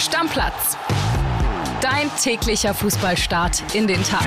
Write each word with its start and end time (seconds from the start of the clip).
Stammplatz. 0.00 0.78
Dein 1.82 2.10
täglicher 2.22 2.72
Fußballstart 2.72 3.74
in 3.74 3.86
den 3.86 4.02
Tag. 4.02 4.26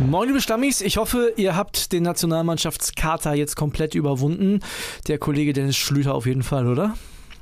Moin 0.00 0.28
liebe 0.28 0.40
Stammis, 0.40 0.80
ich 0.80 0.96
hoffe, 0.96 1.34
ihr 1.36 1.54
habt 1.54 1.92
den 1.92 2.04
Nationalmannschaftskater 2.04 3.34
jetzt 3.34 3.56
komplett 3.56 3.94
überwunden. 3.94 4.60
Der 5.06 5.18
Kollege 5.18 5.52
Dennis 5.52 5.76
Schlüter 5.76 6.14
auf 6.14 6.24
jeden 6.24 6.42
Fall, 6.42 6.66
oder? 6.66 6.94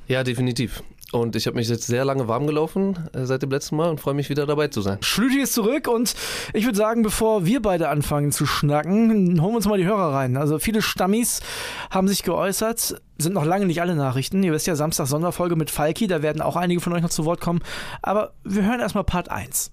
Ja, 0.09 0.25
definitiv. 0.25 0.83
Und 1.13 1.37
ich 1.37 1.47
habe 1.47 1.57
mich 1.57 1.69
jetzt 1.69 1.87
sehr 1.87 2.05
lange 2.05 2.27
warm 2.27 2.47
gelaufen 2.47 3.09
äh, 3.13 3.25
seit 3.27 3.43
dem 3.43 3.51
letzten 3.51 3.77
Mal 3.77 3.91
und 3.91 4.01
freue 4.01 4.15
mich 4.15 4.29
wieder 4.29 4.45
dabei 4.45 4.69
zu 4.69 4.81
sein. 4.81 4.99
Schlüti 5.03 5.41
ist 5.41 5.55
zurück 5.55 5.87
und 5.87 6.15
ich 6.53 6.65
würde 6.65 6.77
sagen, 6.77 7.03
bevor 7.03 7.47
wir 7.47 7.63
beide 7.63 7.89
anfangen 7.89 8.33
zu 8.33 8.45
schnacken, 8.45 9.41
holen 9.41 9.53
wir 9.53 9.57
uns 9.57 9.69
mal 9.69 9.79
die 9.79 9.87
Hörer 9.87 10.13
rein. 10.13 10.37
Also 10.37 10.59
viele 10.59 10.83
Stammis 10.83 11.41
haben 11.91 12.09
sich 12.09 12.25
geäußert, 12.25 13.01
sind 13.19 13.35
noch 13.35 13.45
lange 13.45 13.67
nicht 13.67 13.81
alle 13.81 13.95
Nachrichten. 13.95 14.43
Ihr 14.43 14.53
wisst 14.53 14.67
ja, 14.67 14.75
Samstag 14.75 15.07
Sonderfolge 15.07 15.55
mit 15.55 15.71
Falki, 15.71 16.09
da 16.09 16.23
werden 16.23 16.43
auch 16.43 16.57
einige 16.57 16.81
von 16.81 16.93
euch 16.93 17.03
noch 17.03 17.11
zu 17.11 17.25
Wort 17.25 17.41
kommen. 17.41 17.61
Aber 18.03 18.33
wir 18.43 18.65
hören 18.65 18.81
erstmal 18.81 19.05
Part 19.05 19.31
1. 19.31 19.71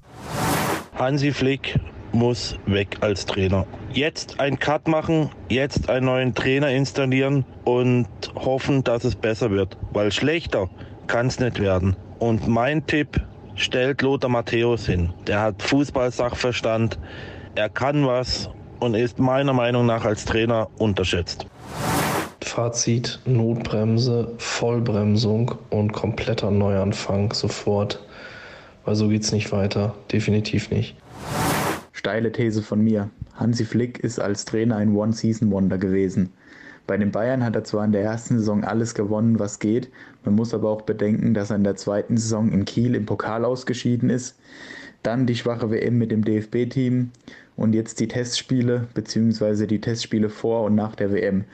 Hansi 0.96 1.32
Flick 1.32 1.80
muss 2.14 2.56
weg 2.68 2.98
als 3.02 3.26
Trainer. 3.26 3.66
Jetzt 3.92 4.40
einen 4.40 4.60
Cut 4.60 4.88
machen, 4.88 5.32
jetzt 5.50 5.90
einen 5.90 6.06
neuen 6.06 6.36
Trainer 6.36 6.70
installieren 6.70 7.44
und 7.64 8.08
hoffen, 8.36 8.84
dass 8.84 9.04
es 9.04 9.16
besser 9.16 9.50
wird. 9.50 9.78
Weil 9.92 10.12
schlechter 10.12 10.70
kann 11.08 11.28
es 11.28 11.40
nicht 11.40 11.60
werden. 11.60 11.96
Und 12.20 12.48
mein 12.48 12.86
Tipp, 12.86 13.22
stellt 13.56 14.02
Lothar 14.02 14.30
Matthäus 14.30 14.86
hin. 14.86 15.14
Der 15.28 15.42
hat 15.42 15.62
Fußballsachverstand, 15.62 16.98
er 17.56 17.70
kann 17.70 18.06
was 18.06 18.50
und 18.80 18.96
ist 18.96 19.20
meiner 19.20 19.54
Meinung 19.54 19.86
nach 19.86 20.06
als 20.06 20.26
Trainer 20.26 20.70
unterschätzt. 20.78 21.46
Fazit, 22.42 23.20
Notbremse, 23.26 24.34
Vollbremsung 24.38 25.56
und 25.70 25.94
kompletter 25.94 26.52
Neuanfang 26.52 27.32
sofort. 27.34 28.04
Weil 28.86 28.96
so 28.96 29.08
geht's 29.08 29.32
nicht 29.32 29.52
weiter. 29.52 29.96
Definitiv 30.12 30.70
nicht. 30.70 30.96
Steile 31.94 32.32
These 32.32 32.62
von 32.62 32.82
mir. 32.82 33.10
Hansi 33.36 33.64
Flick 33.64 34.00
ist 34.00 34.20
als 34.20 34.44
Trainer 34.46 34.76
ein 34.76 34.94
One-Season-Wonder 34.94 35.78
gewesen. 35.78 36.34
Bei 36.86 36.98
den 36.98 37.12
Bayern 37.12 37.44
hat 37.44 37.56
er 37.56 37.64
zwar 37.64 37.86
in 37.86 37.94
der 37.94 38.04
ersten 38.04 38.40
Saison 38.40 38.64
alles 38.64 38.94
gewonnen, 38.94 39.40
was 39.40 39.60
geht, 39.60 39.90
man 40.26 40.36
muss 40.36 40.54
aber 40.54 40.70
auch 40.70 40.82
bedenken, 40.82 41.34
dass 41.34 41.50
er 41.50 41.56
in 41.56 41.64
der 41.64 41.76
zweiten 41.76 42.18
Saison 42.18 42.52
in 42.52 42.66
Kiel 42.66 42.96
im 42.96 43.06
Pokal 43.06 43.46
ausgeschieden 43.46 44.10
ist, 44.10 44.38
dann 45.02 45.26
die 45.26 45.36
schwache 45.36 45.70
WM 45.70 45.98
mit 45.98 46.12
dem 46.12 46.24
DFB-Team 46.24 47.12
und 47.56 47.74
jetzt 47.74 48.00
die 48.00 48.08
Testspiele 48.08 48.88
bzw. 48.94 49.66
die 49.68 49.82
Testspiele 49.82 50.30
vor 50.30 50.64
und 50.64 50.76
nach 50.76 50.96
der 50.96 51.12
WM. 51.12 51.46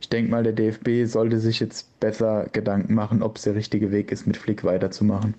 Ich 0.00 0.08
denke 0.08 0.30
mal, 0.30 0.42
der 0.42 0.52
DFB 0.52 1.04
sollte 1.06 1.38
sich 1.38 1.60
jetzt 1.60 2.00
besser 2.00 2.46
Gedanken 2.52 2.94
machen, 2.94 3.22
ob 3.22 3.36
es 3.36 3.42
der 3.42 3.54
richtige 3.54 3.92
Weg 3.92 4.10
ist, 4.10 4.26
mit 4.26 4.36
Flick 4.36 4.64
weiterzumachen. 4.64 5.34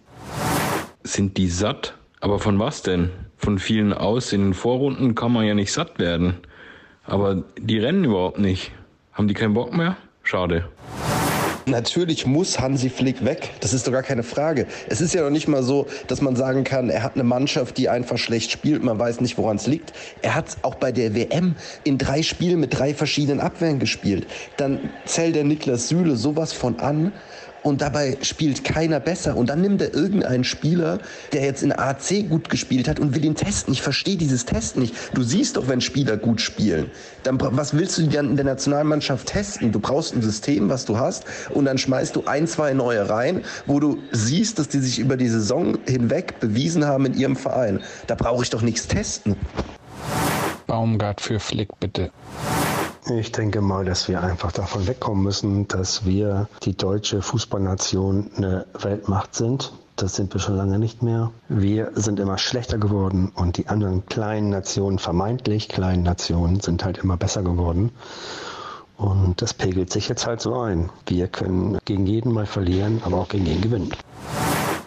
Sind 1.03 1.37
die 1.37 1.49
satt? 1.49 1.97
Aber 2.21 2.39
von 2.39 2.57
was 2.59 2.81
denn? 2.81 3.09
Von 3.35 3.59
vielen 3.59 3.91
aus 3.91 4.31
in 4.31 4.41
den 4.41 4.53
Vorrunden 4.53 5.15
kann 5.15 5.33
man 5.33 5.45
ja 5.45 5.53
nicht 5.53 5.73
satt 5.73 5.99
werden. 5.99 6.35
Aber 7.03 7.43
die 7.59 7.77
rennen 7.77 8.05
überhaupt 8.05 8.39
nicht. 8.39 8.71
Haben 9.13 9.27
die 9.27 9.35
keinen 9.35 9.53
Bock 9.53 9.73
mehr? 9.73 9.95
Schade. 10.23 10.67
Natürlich 11.65 12.25
muss 12.25 12.59
Hansi 12.59 12.89
Flick 12.89 13.23
weg. 13.23 13.51
Das 13.61 13.73
ist 13.73 13.87
doch 13.87 13.91
gar 13.91 14.03
keine 14.03 14.23
Frage. 14.23 14.67
Es 14.89 14.99
ist 14.99 15.13
ja 15.13 15.21
noch 15.21 15.29
nicht 15.29 15.47
mal 15.47 15.63
so, 15.63 15.87
dass 16.07 16.19
man 16.19 16.35
sagen 16.35 16.63
kann, 16.63 16.89
er 16.89 17.03
hat 17.03 17.13
eine 17.13 17.23
Mannschaft, 17.23 17.77
die 17.77 17.87
einfach 17.87 18.17
schlecht 18.17 18.51
spielt. 18.51 18.83
Man 18.83 18.99
weiß 18.99 19.21
nicht, 19.21 19.37
woran 19.37 19.55
es 19.57 19.67
liegt. 19.67 19.93
Er 20.23 20.35
hat 20.35 20.57
auch 20.63 20.75
bei 20.75 20.91
der 20.91 21.15
WM 21.15 21.55
in 21.83 21.97
drei 21.97 22.21
Spielen 22.21 22.59
mit 22.59 22.77
drei 22.77 22.93
verschiedenen 22.93 23.39
Abwehren 23.39 23.79
gespielt. 23.79 24.27
Dann 24.57 24.89
zählt 25.05 25.35
der 25.35 25.45
Niklas 25.45 25.87
Süle 25.87 26.15
sowas 26.17 26.51
von 26.51 26.79
an 26.79 27.13
und 27.63 27.81
dabei 27.81 28.17
spielt 28.21 28.63
keiner 28.63 28.99
besser. 28.99 29.35
Und 29.35 29.49
dann 29.49 29.61
nimmt 29.61 29.81
er 29.81 29.93
irgendeinen 29.93 30.43
Spieler, 30.43 30.99
der 31.31 31.43
jetzt 31.43 31.63
in 31.63 31.71
AC 31.71 32.29
gut 32.29 32.49
gespielt 32.49 32.87
hat 32.87 32.99
und 32.99 33.15
will 33.15 33.25
ihn 33.25 33.35
testen. 33.35 33.73
Ich 33.73 33.81
verstehe 33.81 34.17
dieses 34.17 34.45
Test 34.45 34.77
nicht. 34.77 34.93
Du 35.13 35.23
siehst 35.23 35.57
doch, 35.57 35.67
wenn 35.67 35.81
Spieler 35.81 36.17
gut 36.17 36.41
spielen. 36.41 36.91
Dann, 37.23 37.37
was 37.39 37.73
willst 37.73 37.97
du 37.97 38.07
dann 38.07 38.31
in 38.31 38.35
der 38.35 38.45
Nationalmannschaft 38.45 39.27
testen? 39.27 39.71
Du 39.71 39.79
brauchst 39.79 40.13
ein 40.13 40.21
System, 40.21 40.69
was 40.69 40.85
du 40.85 40.97
hast, 40.97 41.23
und 41.51 41.65
dann 41.65 41.77
schmeißt 41.77 42.15
du 42.15 42.25
ein, 42.25 42.47
zwei 42.47 42.73
neue 42.73 43.09
rein, 43.09 43.43
wo 43.65 43.79
du 43.79 43.97
siehst, 44.11 44.59
dass 44.59 44.67
die 44.67 44.79
sich 44.79 44.99
über 44.99 45.17
die 45.17 45.29
Saison 45.29 45.77
hinweg 45.87 46.39
bewiesen 46.39 46.85
haben 46.85 47.05
in 47.05 47.13
ihrem 47.13 47.35
Verein. 47.35 47.81
Da 48.07 48.15
brauche 48.15 48.43
ich 48.43 48.49
doch 48.49 48.61
nichts 48.61 48.87
testen. 48.87 49.35
Baumgart 50.67 51.21
für 51.21 51.39
Flick, 51.39 51.69
bitte. 51.79 52.11
Ich 53.09 53.33
denke 53.33 53.59
mal, 53.59 53.83
dass 53.83 54.07
wir 54.07 54.23
einfach 54.23 54.53
davon 54.53 54.87
wegkommen 54.87 55.23
müssen, 55.23 55.67
dass 55.67 56.05
wir 56.05 56.47
die 56.63 56.77
deutsche 56.77 57.21
Fußballnation 57.21 58.31
eine 58.37 58.65
Weltmacht 58.79 59.35
sind. 59.35 59.73
Das 59.97 60.15
sind 60.15 60.33
wir 60.33 60.39
schon 60.39 60.55
lange 60.55 60.79
nicht 60.79 61.03
mehr. 61.03 61.31
Wir 61.49 61.91
sind 61.95 62.19
immer 62.19 62.37
schlechter 62.37 62.77
geworden 62.77 63.31
und 63.35 63.57
die 63.57 63.67
anderen 63.67 64.05
kleinen 64.05 64.49
Nationen, 64.49 64.99
vermeintlich 64.99 65.67
kleinen 65.67 66.03
Nationen, 66.03 66.61
sind 66.61 66.85
halt 66.85 66.97
immer 66.97 67.17
besser 67.17 67.43
geworden. 67.43 67.91
Und 68.95 69.41
das 69.41 69.53
pegelt 69.53 69.91
sich 69.91 70.07
jetzt 70.07 70.25
halt 70.25 70.39
so 70.39 70.59
ein. 70.61 70.89
Wir 71.05 71.27
können 71.27 71.79
gegen 71.83 72.05
jeden 72.05 72.31
mal 72.31 72.45
verlieren, 72.45 73.01
aber 73.03 73.17
auch 73.17 73.27
gegen 73.27 73.45
jeden 73.45 73.61
gewinnen. 73.61 73.91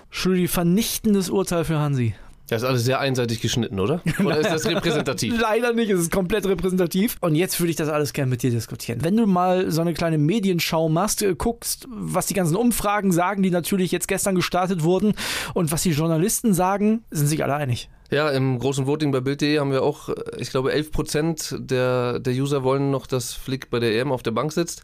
Schrödi, 0.09 0.48
vernichtendes 0.48 1.28
Urteil 1.28 1.65
für 1.65 1.78
Hansi. 1.78 2.15
Das 2.48 2.62
ist 2.62 2.68
alles 2.68 2.84
sehr 2.84 3.00
einseitig 3.00 3.40
geschnitten, 3.40 3.80
oder? 3.80 4.02
Oder 4.24 4.38
ist 4.38 4.50
das 4.50 4.66
repräsentativ? 4.66 5.34
Leider 5.40 5.72
nicht, 5.72 5.90
es 5.90 6.00
ist 6.00 6.12
komplett 6.12 6.46
repräsentativ. 6.46 7.16
Und 7.20 7.34
jetzt 7.34 7.58
würde 7.60 7.70
ich 7.70 7.76
das 7.76 7.88
alles 7.88 8.12
gerne 8.12 8.30
mit 8.30 8.42
dir 8.42 8.50
diskutieren. 8.50 9.02
Wenn 9.02 9.16
du 9.16 9.26
mal 9.26 9.70
so 9.70 9.80
eine 9.80 9.94
kleine 9.94 10.18
Medienschau 10.18 10.88
machst, 10.88 11.22
äh, 11.22 11.34
guckst, 11.34 11.86
was 11.90 12.26
die 12.26 12.34
ganzen 12.34 12.56
Umfragen 12.56 13.10
sagen, 13.10 13.42
die 13.42 13.50
natürlich 13.50 13.90
jetzt 13.90 14.06
gestern 14.06 14.36
gestartet 14.36 14.84
wurden, 14.84 15.14
und 15.54 15.72
was 15.72 15.82
die 15.82 15.90
Journalisten 15.90 16.54
sagen, 16.54 17.04
sind 17.10 17.26
sich 17.26 17.42
alle 17.42 17.54
einig. 17.54 17.88
Ja, 18.10 18.30
im 18.30 18.60
großen 18.60 18.86
Voting 18.86 19.10
bei 19.10 19.20
Bild.de 19.20 19.58
haben 19.58 19.72
wir 19.72 19.82
auch, 19.82 20.08
äh, 20.08 20.14
ich 20.38 20.50
glaube, 20.50 20.72
11 20.72 20.92
Prozent 20.92 21.56
der, 21.58 22.20
der 22.20 22.32
User 22.32 22.62
wollen 22.62 22.92
noch, 22.92 23.08
dass 23.08 23.32
Flick 23.32 23.70
bei 23.70 23.80
der 23.80 23.98
EM 23.98 24.12
auf 24.12 24.22
der 24.22 24.30
Bank 24.30 24.52
sitzt. 24.52 24.82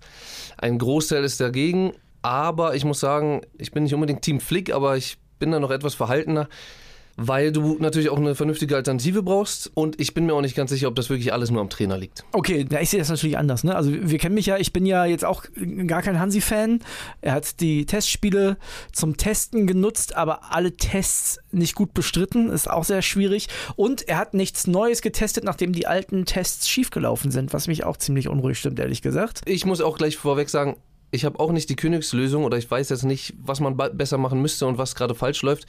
Ein 0.58 0.78
Großteil 0.78 1.22
ist 1.22 1.40
dagegen. 1.40 1.92
Aber 2.24 2.76
ich 2.76 2.84
muss 2.84 3.00
sagen, 3.00 3.40
ich 3.58 3.72
bin 3.72 3.82
nicht 3.82 3.94
unbedingt 3.94 4.22
Team 4.22 4.38
Flick, 4.38 4.72
aber 4.72 4.96
ich 4.96 5.18
bin 5.40 5.50
da 5.50 5.58
noch 5.58 5.72
etwas 5.72 5.96
verhaltener 5.96 6.48
weil 7.16 7.52
du 7.52 7.76
natürlich 7.78 8.08
auch 8.08 8.18
eine 8.18 8.34
vernünftige 8.34 8.76
Alternative 8.76 9.22
brauchst 9.22 9.70
und 9.74 10.00
ich 10.00 10.14
bin 10.14 10.26
mir 10.26 10.34
auch 10.34 10.40
nicht 10.40 10.56
ganz 10.56 10.70
sicher, 10.70 10.88
ob 10.88 10.96
das 10.96 11.10
wirklich 11.10 11.32
alles 11.32 11.50
nur 11.50 11.60
am 11.60 11.70
Trainer 11.70 11.98
liegt. 11.98 12.24
Okay, 12.32 12.66
ja, 12.70 12.80
ich 12.80 12.90
sehe 12.90 12.98
das 12.98 13.08
natürlich 13.08 13.38
anders. 13.38 13.64
Ne? 13.64 13.74
Also 13.74 13.92
wir 13.92 14.18
kennen 14.18 14.34
mich 14.34 14.46
ja, 14.46 14.56
ich 14.56 14.72
bin 14.72 14.86
ja 14.86 15.04
jetzt 15.04 15.24
auch 15.24 15.44
gar 15.86 16.02
kein 16.02 16.18
Hansi-Fan. 16.18 16.80
Er 17.20 17.32
hat 17.32 17.60
die 17.60 17.86
Testspiele 17.86 18.56
zum 18.92 19.16
Testen 19.16 19.66
genutzt, 19.66 20.16
aber 20.16 20.52
alle 20.52 20.76
Tests 20.76 21.38
nicht 21.50 21.74
gut 21.74 21.94
bestritten, 21.94 22.50
ist 22.50 22.70
auch 22.70 22.84
sehr 22.84 23.02
schwierig. 23.02 23.48
Und 23.76 24.08
er 24.08 24.18
hat 24.18 24.34
nichts 24.34 24.66
Neues 24.66 25.02
getestet, 25.02 25.44
nachdem 25.44 25.72
die 25.72 25.86
alten 25.86 26.24
Tests 26.24 26.68
schiefgelaufen 26.68 27.30
sind, 27.30 27.52
was 27.52 27.68
mich 27.68 27.84
auch 27.84 27.96
ziemlich 27.96 28.28
unruhig 28.28 28.58
stimmt, 28.58 28.78
ehrlich 28.78 29.02
gesagt. 29.02 29.42
Ich 29.44 29.66
muss 29.66 29.80
auch 29.80 29.98
gleich 29.98 30.16
vorweg 30.16 30.48
sagen, 30.48 30.76
ich 31.10 31.26
habe 31.26 31.38
auch 31.40 31.52
nicht 31.52 31.68
die 31.68 31.76
Königslösung 31.76 32.44
oder 32.44 32.56
ich 32.56 32.70
weiß 32.70 32.88
jetzt 32.88 33.04
nicht, 33.04 33.34
was 33.38 33.60
man 33.60 33.76
besser 33.76 34.16
machen 34.16 34.40
müsste 34.40 34.66
und 34.66 34.78
was 34.78 34.94
gerade 34.94 35.14
falsch 35.14 35.42
läuft 35.42 35.66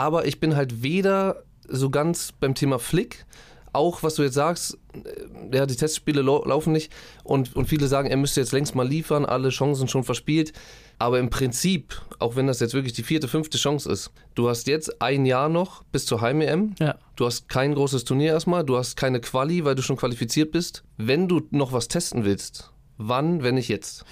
aber 0.00 0.24
ich 0.24 0.40
bin 0.40 0.56
halt 0.56 0.82
weder 0.82 1.42
so 1.68 1.90
ganz 1.90 2.32
beim 2.32 2.54
Thema 2.54 2.78
Flick, 2.78 3.26
auch 3.74 4.02
was 4.02 4.14
du 4.14 4.22
jetzt 4.22 4.32
sagst, 4.32 4.78
äh, 4.94 5.56
ja, 5.56 5.66
die 5.66 5.76
Testspiele 5.76 6.22
laufen 6.22 6.72
nicht 6.72 6.90
und, 7.22 7.54
und 7.54 7.66
viele 7.66 7.86
sagen, 7.86 8.08
er 8.08 8.16
müsste 8.16 8.40
jetzt 8.40 8.52
längst 8.52 8.74
mal 8.74 8.88
liefern, 8.88 9.26
alle 9.26 9.50
Chancen 9.50 9.88
schon 9.88 10.02
verspielt. 10.02 10.54
Aber 10.98 11.18
im 11.18 11.28
Prinzip, 11.28 12.00
auch 12.18 12.34
wenn 12.34 12.46
das 12.46 12.60
jetzt 12.60 12.72
wirklich 12.72 12.94
die 12.94 13.02
vierte, 13.02 13.28
fünfte 13.28 13.58
Chance 13.58 13.92
ist, 13.92 14.10
du 14.34 14.48
hast 14.48 14.68
jetzt 14.68 15.02
ein 15.02 15.26
Jahr 15.26 15.50
noch 15.50 15.82
bis 15.92 16.06
zur 16.06 16.22
Heim-EM. 16.22 16.76
Ja. 16.78 16.96
Du 17.16 17.26
hast 17.26 17.50
kein 17.50 17.74
großes 17.74 18.04
Turnier 18.04 18.32
erstmal, 18.32 18.64
du 18.64 18.78
hast 18.78 18.96
keine 18.96 19.20
Quali, 19.20 19.66
weil 19.66 19.74
du 19.74 19.82
schon 19.82 19.98
qualifiziert 19.98 20.50
bist. 20.50 20.82
Wenn 20.96 21.28
du 21.28 21.42
noch 21.50 21.74
was 21.74 21.88
testen 21.88 22.24
willst, 22.24 22.72
wann, 22.96 23.42
wenn 23.42 23.56
nicht 23.56 23.68
jetzt? 23.68 24.06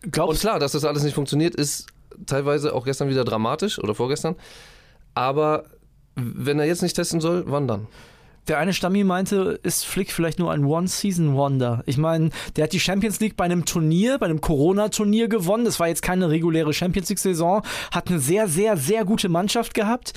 Glaubst 0.00 0.36
und 0.36 0.40
klar, 0.40 0.58
dass 0.58 0.72
das 0.72 0.86
alles 0.86 1.02
nicht 1.02 1.14
funktioniert, 1.14 1.54
ist 1.54 1.88
teilweise 2.24 2.74
auch 2.74 2.86
gestern 2.86 3.10
wieder 3.10 3.24
dramatisch 3.24 3.78
oder 3.78 3.94
vorgestern. 3.94 4.36
Aber 5.14 5.64
wenn 6.16 6.58
er 6.58 6.66
jetzt 6.66 6.82
nicht 6.82 6.96
testen 6.96 7.20
soll, 7.20 7.44
wann 7.46 7.68
dann? 7.68 7.86
Der 8.48 8.58
eine 8.58 8.74
Stammi 8.74 9.04
meinte, 9.04 9.58
ist 9.62 9.86
Flick 9.86 10.12
vielleicht 10.12 10.38
nur 10.38 10.52
ein 10.52 10.66
One-Season-Wonder. 10.66 11.82
Ich 11.86 11.96
meine, 11.96 12.28
der 12.56 12.64
hat 12.64 12.74
die 12.74 12.80
Champions 12.80 13.18
League 13.20 13.38
bei 13.38 13.44
einem 13.44 13.64
Turnier, 13.64 14.18
bei 14.18 14.26
einem 14.26 14.42
Corona-Turnier 14.42 15.28
gewonnen. 15.28 15.64
Das 15.64 15.80
war 15.80 15.88
jetzt 15.88 16.02
keine 16.02 16.28
reguläre 16.28 16.74
Champions 16.74 17.08
League-Saison. 17.08 17.62
Hat 17.90 18.08
eine 18.08 18.18
sehr, 18.18 18.46
sehr, 18.46 18.76
sehr 18.76 19.06
gute 19.06 19.30
Mannschaft 19.30 19.72
gehabt. 19.72 20.12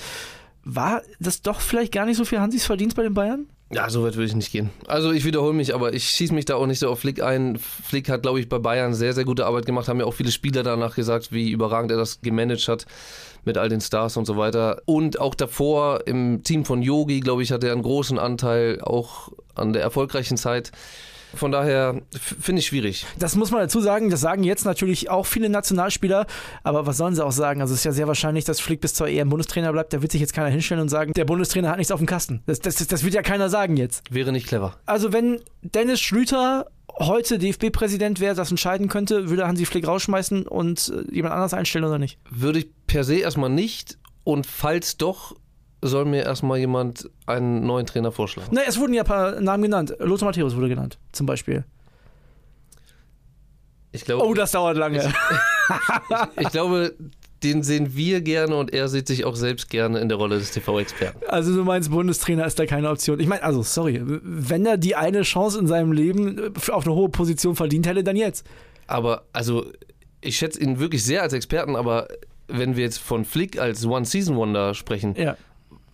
War 0.62 1.02
das 1.18 1.40
doch 1.40 1.62
vielleicht 1.62 1.92
gar 1.92 2.04
nicht 2.04 2.18
so 2.18 2.26
viel 2.26 2.40
Hansis 2.40 2.66
Verdienst 2.66 2.96
bei 2.96 3.02
den 3.02 3.14
Bayern? 3.14 3.46
Ja, 3.72 3.88
so 3.88 4.02
weit 4.02 4.16
würde 4.16 4.26
ich 4.26 4.34
nicht 4.34 4.52
gehen. 4.52 4.70
Also 4.86 5.12
ich 5.12 5.24
wiederhole 5.24 5.54
mich, 5.54 5.74
aber 5.74 5.94
ich 5.94 6.04
schieße 6.04 6.34
mich 6.34 6.44
da 6.44 6.56
auch 6.56 6.66
nicht 6.66 6.78
so 6.78 6.90
auf 6.90 7.00
Flick 7.00 7.22
ein. 7.22 7.58
Flick 7.58 8.10
hat, 8.10 8.22
glaube 8.22 8.40
ich, 8.40 8.48
bei 8.48 8.58
Bayern 8.58 8.92
sehr, 8.92 9.14
sehr 9.14 9.24
gute 9.24 9.46
Arbeit 9.46 9.64
gemacht. 9.64 9.88
Haben 9.88 10.00
ja 10.00 10.06
auch 10.06 10.14
viele 10.14 10.30
Spieler 10.30 10.62
danach 10.62 10.94
gesagt, 10.94 11.32
wie 11.32 11.50
überragend 11.50 11.90
er 11.90 11.96
das 11.96 12.20
gemanagt 12.20 12.68
hat 12.68 12.86
mit 13.48 13.56
all 13.58 13.70
den 13.70 13.80
Stars 13.80 14.16
und 14.16 14.26
so 14.26 14.36
weiter. 14.36 14.82
Und 14.84 15.18
auch 15.18 15.34
davor 15.34 16.06
im 16.06 16.42
Team 16.44 16.64
von 16.66 16.82
Yogi, 16.82 17.20
glaube 17.20 17.42
ich, 17.42 17.50
hat 17.50 17.64
er 17.64 17.72
einen 17.72 17.82
großen 17.82 18.18
Anteil 18.18 18.80
auch 18.82 19.30
an 19.54 19.72
der 19.72 19.82
erfolgreichen 19.82 20.36
Zeit. 20.36 20.70
Von 21.34 21.50
daher 21.50 22.00
finde 22.12 22.60
ich 22.60 22.66
schwierig. 22.66 23.06
Das 23.18 23.36
muss 23.36 23.50
man 23.50 23.60
dazu 23.60 23.80
sagen. 23.80 24.10
Das 24.10 24.20
sagen 24.20 24.44
jetzt 24.44 24.64
natürlich 24.64 25.10
auch 25.10 25.26
viele 25.26 25.48
Nationalspieler. 25.48 26.26
Aber 26.62 26.86
was 26.86 26.96
sollen 26.96 27.14
sie 27.14 27.24
auch 27.24 27.32
sagen? 27.32 27.60
Also 27.60 27.74
es 27.74 27.80
ist 27.80 27.84
ja 27.84 27.92
sehr 27.92 28.06
wahrscheinlich, 28.06 28.44
dass 28.44 28.60
Flick 28.60 28.80
bis 28.80 28.94
zur 28.94 29.08
EM 29.08 29.28
Bundestrainer 29.28 29.72
bleibt. 29.72 29.92
Da 29.92 30.02
wird 30.02 30.12
sich 30.12 30.20
jetzt 30.20 30.32
keiner 30.32 30.48
hinstellen 30.48 30.82
und 30.82 30.88
sagen, 30.88 31.12
der 31.14 31.24
Bundestrainer 31.24 31.70
hat 31.70 31.78
nichts 31.78 31.90
auf 31.90 32.00
dem 32.00 32.06
Kasten. 32.06 32.42
Das, 32.46 32.60
das, 32.60 32.76
das 32.86 33.04
wird 33.04 33.14
ja 33.14 33.22
keiner 33.22 33.48
sagen 33.48 33.76
jetzt. 33.76 34.02
Wäre 34.10 34.32
nicht 34.32 34.46
clever. 34.46 34.76
Also 34.86 35.12
wenn 35.12 35.40
Dennis 35.62 36.00
Schlüter 36.00 36.66
heute 36.98 37.38
DFB-Präsident 37.38 38.20
wäre, 38.20 38.34
das 38.34 38.50
entscheiden 38.50 38.88
könnte, 38.88 39.28
würde 39.30 39.46
Hansi 39.46 39.66
Flick 39.66 39.86
rausschmeißen 39.86 40.46
und 40.46 40.92
äh, 40.94 41.14
jemand 41.14 41.34
anders 41.34 41.54
einstellen 41.54 41.84
oder 41.84 41.98
nicht? 41.98 42.18
Würde 42.30 42.60
ich 42.60 42.68
per 42.86 43.04
se 43.04 43.16
erstmal 43.16 43.50
nicht. 43.50 43.98
Und 44.24 44.46
falls 44.46 44.96
doch, 44.96 45.36
soll 45.80 46.04
mir 46.04 46.24
erstmal 46.24 46.58
jemand 46.58 47.08
einen 47.26 47.64
neuen 47.66 47.86
Trainer 47.86 48.10
vorschlagen. 48.12 48.52
Ne, 48.54 48.62
es 48.66 48.78
wurden 48.78 48.94
ja 48.94 49.02
ein 49.02 49.06
paar 49.06 49.40
Namen 49.40 49.62
genannt. 49.62 49.94
Lothar 50.00 50.26
Matthäus 50.26 50.56
wurde 50.56 50.68
genannt, 50.68 50.98
zum 51.12 51.26
Beispiel. 51.26 51.64
Ich 53.92 54.04
glaube, 54.04 54.24
Oh, 54.26 54.34
das 54.34 54.50
dauert 54.52 54.76
lange. 54.76 54.98
ich, 54.98 56.40
ich 56.42 56.48
glaube, 56.50 56.94
den 57.42 57.62
sehen 57.62 57.94
wir 57.96 58.20
gerne 58.20 58.56
und 58.56 58.72
er 58.72 58.88
sieht 58.88 59.06
sich 59.06 59.24
auch 59.24 59.36
selbst 59.36 59.70
gerne 59.70 60.00
in 60.00 60.08
der 60.08 60.18
Rolle 60.18 60.38
des 60.38 60.50
TV-Experten. 60.50 61.20
Also 61.28 61.54
du 61.54 61.62
meinst, 61.64 61.90
Bundestrainer 61.90 62.44
ist 62.46 62.58
da 62.58 62.66
keine 62.66 62.90
Option. 62.90 63.20
Ich 63.20 63.26
meine, 63.28 63.42
also 63.42 63.62
sorry, 63.62 64.02
wenn 64.04 64.66
er 64.66 64.76
die 64.76 64.96
eine 64.96 65.22
Chance 65.22 65.58
in 65.58 65.66
seinem 65.66 65.92
Leben 65.92 66.38
äh, 66.38 66.72
auf 66.72 66.84
eine 66.86 66.94
hohe 66.94 67.08
Position 67.08 67.54
verdient 67.56 67.86
hätte, 67.86 68.02
dann 68.02 68.16
jetzt. 68.16 68.44
Aber 68.86 69.24
also, 69.32 69.66
ich 70.20 70.36
schätze 70.36 70.60
ihn 70.60 70.80
wirklich 70.80 71.04
sehr 71.04 71.22
als 71.22 71.32
Experten, 71.32 71.76
aber 71.76 72.08
wenn 72.48 72.76
wir 72.76 72.84
jetzt 72.84 72.98
von 72.98 73.24
Flick 73.24 73.60
als 73.60 73.84
One-Season-Wonder 73.84 74.74
sprechen, 74.74 75.14
Ja. 75.16 75.36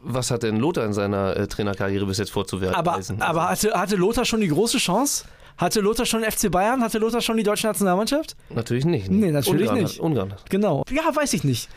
was 0.01 0.31
hat 0.31 0.45
denn 0.45 0.57
Lothar 0.57 0.87
in 0.87 0.93
seiner 0.93 1.37
äh, 1.37 1.47
Trainerkarriere 1.49 2.07
bis 2.07 2.19
jetzt 2.19 2.31
vorzuweisen? 2.31 2.75
Aber, 2.75 3.01
aber 3.21 3.49
hatte, 3.51 3.73
hatte 3.75 3.97
Lothar 3.97 4.25
schon 4.25 4.41
die 4.41 4.49
große 4.49 4.79
Chance? 4.79 5.25
Hatte 5.57 5.81
Lothar 5.81 6.07
schon 6.07 6.23
FC 6.25 6.51
Bayern? 6.51 6.83
Hatte 6.83 6.99
Lothar 6.99 7.21
schon 7.21 7.37
die 7.37 7.43
deutsche 7.43 7.67
Nationalmannschaft? 7.67 8.37
Natürlich 8.51 8.85
nicht. 8.85 9.11
Nee, 9.11 9.31
natürlich 9.31 9.69
Ungarn 9.69 9.83
nicht. 9.83 9.95
Hat, 9.95 10.01
Ungarn 10.01 10.33
hat. 10.33 10.51
Genau. 10.51 10.85
Ja, 10.91 11.15
weiß 11.15 11.33
ich 11.35 11.45
nicht. 11.45 11.69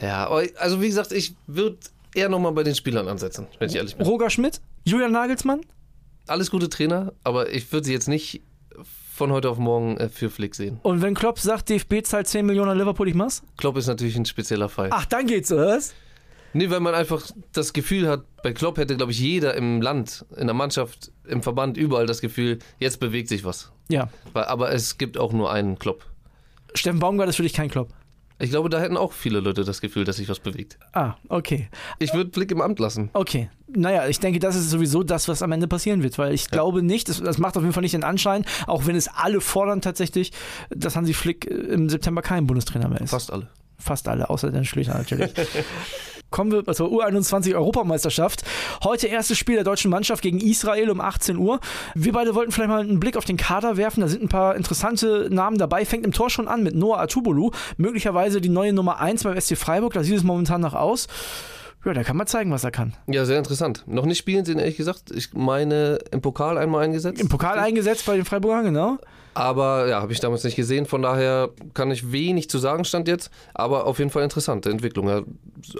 Ja, 0.00 0.28
also 0.58 0.80
wie 0.80 0.86
gesagt, 0.86 1.12
ich 1.12 1.34
würde 1.46 1.78
eher 2.14 2.28
nochmal 2.28 2.52
bei 2.52 2.62
den 2.62 2.74
Spielern 2.74 3.08
ansetzen, 3.08 3.46
wenn 3.58 3.68
ich 3.68 3.76
ehrlich 3.76 3.96
bin. 3.96 4.06
Roger 4.06 4.30
Schmidt? 4.30 4.60
Julian 4.84 5.12
Nagelsmann? 5.12 5.60
Alles 6.28 6.50
gute 6.50 6.68
Trainer, 6.68 7.12
aber 7.24 7.52
ich 7.52 7.72
würde 7.72 7.86
sie 7.86 7.92
jetzt 7.92 8.06
nicht 8.06 8.42
von 9.18 9.32
heute 9.32 9.50
auf 9.50 9.58
morgen 9.58 9.96
äh, 9.96 10.08
für 10.08 10.30
Flick 10.30 10.54
sehen. 10.54 10.78
Und 10.82 11.02
wenn 11.02 11.14
Klopp 11.14 11.40
sagt, 11.40 11.68
DFB 11.70 12.04
zahlt 12.04 12.28
10 12.28 12.46
Millionen 12.46 12.70
an 12.70 12.78
Liverpool, 12.78 13.08
ich 13.08 13.14
mach's? 13.14 13.42
Klopp 13.56 13.76
ist 13.76 13.88
natürlich 13.88 14.16
ein 14.16 14.24
spezieller 14.24 14.68
Fall. 14.68 14.90
Ach, 14.92 15.06
dann 15.06 15.26
geht's, 15.26 15.50
oder 15.50 15.66
was? 15.66 15.94
Nee, 16.52 16.70
weil 16.70 16.80
man 16.80 16.94
einfach 16.94 17.22
das 17.52 17.72
Gefühl 17.72 18.08
hat, 18.08 18.24
bei 18.42 18.52
Klopp 18.52 18.78
hätte, 18.78 18.96
glaube 18.96 19.12
ich, 19.12 19.20
jeder 19.20 19.54
im 19.54 19.82
Land, 19.82 20.24
in 20.36 20.46
der 20.46 20.54
Mannschaft, 20.54 21.12
im 21.26 21.42
Verband, 21.42 21.76
überall 21.76 22.06
das 22.06 22.20
Gefühl, 22.20 22.58
jetzt 22.78 23.00
bewegt 23.00 23.28
sich 23.28 23.44
was. 23.44 23.72
Ja. 23.88 24.08
Weil, 24.32 24.44
aber 24.44 24.72
es 24.72 24.98
gibt 24.98 25.18
auch 25.18 25.32
nur 25.32 25.52
einen 25.52 25.78
Klopp. 25.78 26.06
Steffen 26.74 27.00
Baumgart 27.00 27.28
ist 27.28 27.36
für 27.36 27.42
dich 27.42 27.54
kein 27.54 27.70
Klopp. 27.70 27.92
Ich 28.40 28.50
glaube, 28.50 28.68
da 28.68 28.78
hätten 28.78 28.96
auch 28.96 29.12
viele 29.12 29.40
Leute 29.40 29.64
das 29.64 29.80
Gefühl, 29.80 30.04
dass 30.04 30.16
sich 30.16 30.28
was 30.28 30.38
bewegt. 30.38 30.78
Ah, 30.92 31.14
okay. 31.28 31.68
Ich 31.98 32.14
würde 32.14 32.30
Flick 32.32 32.52
im 32.52 32.60
Amt 32.60 32.78
lassen. 32.78 33.10
Okay. 33.12 33.50
Naja, 33.66 34.06
ich 34.06 34.20
denke, 34.20 34.38
das 34.38 34.54
ist 34.54 34.70
sowieso 34.70 35.02
das, 35.02 35.26
was 35.26 35.42
am 35.42 35.50
Ende 35.50 35.66
passieren 35.66 36.04
wird, 36.04 36.18
weil 36.18 36.32
ich 36.32 36.48
glaube 36.48 36.82
nicht, 36.82 37.08
das, 37.08 37.20
das 37.20 37.38
macht 37.38 37.56
auf 37.56 37.64
jeden 37.64 37.72
Fall 37.72 37.82
nicht 37.82 37.94
den 37.94 38.04
Anschein, 38.04 38.44
auch 38.68 38.86
wenn 38.86 38.94
es 38.94 39.08
alle 39.08 39.40
fordern 39.40 39.80
tatsächlich, 39.80 40.30
dass 40.70 40.94
Hansi 40.94 41.14
Flick 41.14 41.50
äh, 41.50 41.54
im 41.54 41.88
September 41.88 42.22
kein 42.22 42.46
Bundestrainer 42.46 42.88
mehr 42.88 43.00
ist. 43.00 43.10
Fast 43.10 43.32
alle. 43.32 43.48
Fast 43.76 44.06
alle, 44.06 44.30
außer 44.30 44.52
den 44.52 44.64
Schlüter 44.64 44.94
natürlich. 44.96 45.32
Kommen 46.30 46.52
wir 46.52 46.64
zur 46.74 46.88
U21 46.88 47.54
Europameisterschaft. 47.54 48.42
Heute 48.84 49.06
erstes 49.06 49.38
Spiel 49.38 49.54
der 49.54 49.64
deutschen 49.64 49.90
Mannschaft 49.90 50.22
gegen 50.22 50.38
Israel 50.38 50.90
um 50.90 51.00
18 51.00 51.38
Uhr. 51.38 51.58
Wir 51.94 52.12
beide 52.12 52.34
wollten 52.34 52.52
vielleicht 52.52 52.68
mal 52.68 52.80
einen 52.80 53.00
Blick 53.00 53.16
auf 53.16 53.24
den 53.24 53.38
Kader 53.38 53.78
werfen. 53.78 54.02
Da 54.02 54.08
sind 54.08 54.22
ein 54.22 54.28
paar 54.28 54.54
interessante 54.54 55.28
Namen 55.30 55.56
dabei. 55.56 55.86
Fängt 55.86 56.04
im 56.04 56.12
Tor 56.12 56.28
schon 56.28 56.46
an 56.46 56.62
mit 56.62 56.74
Noah 56.74 57.00
Atubolu. 57.00 57.50
Möglicherweise 57.78 58.42
die 58.42 58.50
neue 58.50 58.74
Nummer 58.74 59.00
1 59.00 59.24
beim 59.24 59.40
SC 59.40 59.56
Freiburg. 59.56 59.94
Da 59.94 60.02
sieht 60.02 60.16
es 60.16 60.22
momentan 60.22 60.60
noch 60.60 60.74
aus. 60.74 61.08
Ja, 61.84 61.94
da 61.94 62.02
kann 62.02 62.16
man 62.16 62.26
zeigen, 62.26 62.50
was 62.50 62.64
er 62.64 62.72
kann. 62.72 62.94
Ja, 63.06 63.24
sehr 63.24 63.38
interessant. 63.38 63.84
Noch 63.86 64.04
nicht 64.04 64.18
spielen 64.18 64.44
sie 64.44 64.52
ihn, 64.52 64.58
ehrlich 64.58 64.76
gesagt. 64.76 65.10
Ich 65.10 65.32
meine, 65.32 65.98
im 66.10 66.20
Pokal 66.20 66.58
einmal 66.58 66.84
eingesetzt. 66.84 67.20
Im 67.20 67.28
Pokal 67.28 67.58
eingesetzt 67.58 68.04
bei 68.04 68.16
den 68.16 68.24
Freiburgern, 68.24 68.64
genau. 68.64 68.98
Aber 69.38 69.86
ja, 69.86 70.00
habe 70.00 70.12
ich 70.12 70.18
damals 70.18 70.42
nicht 70.42 70.56
gesehen. 70.56 70.84
Von 70.84 71.02
daher 71.02 71.50
kann 71.72 71.92
ich 71.92 72.10
wenig 72.10 72.50
zu 72.50 72.58
sagen, 72.58 72.84
stand 72.84 73.06
jetzt. 73.06 73.30
Aber 73.54 73.86
auf 73.86 74.00
jeden 74.00 74.10
Fall 74.10 74.24
interessante 74.24 74.68
Entwicklung. 74.68 75.08
Ja, 75.08 75.22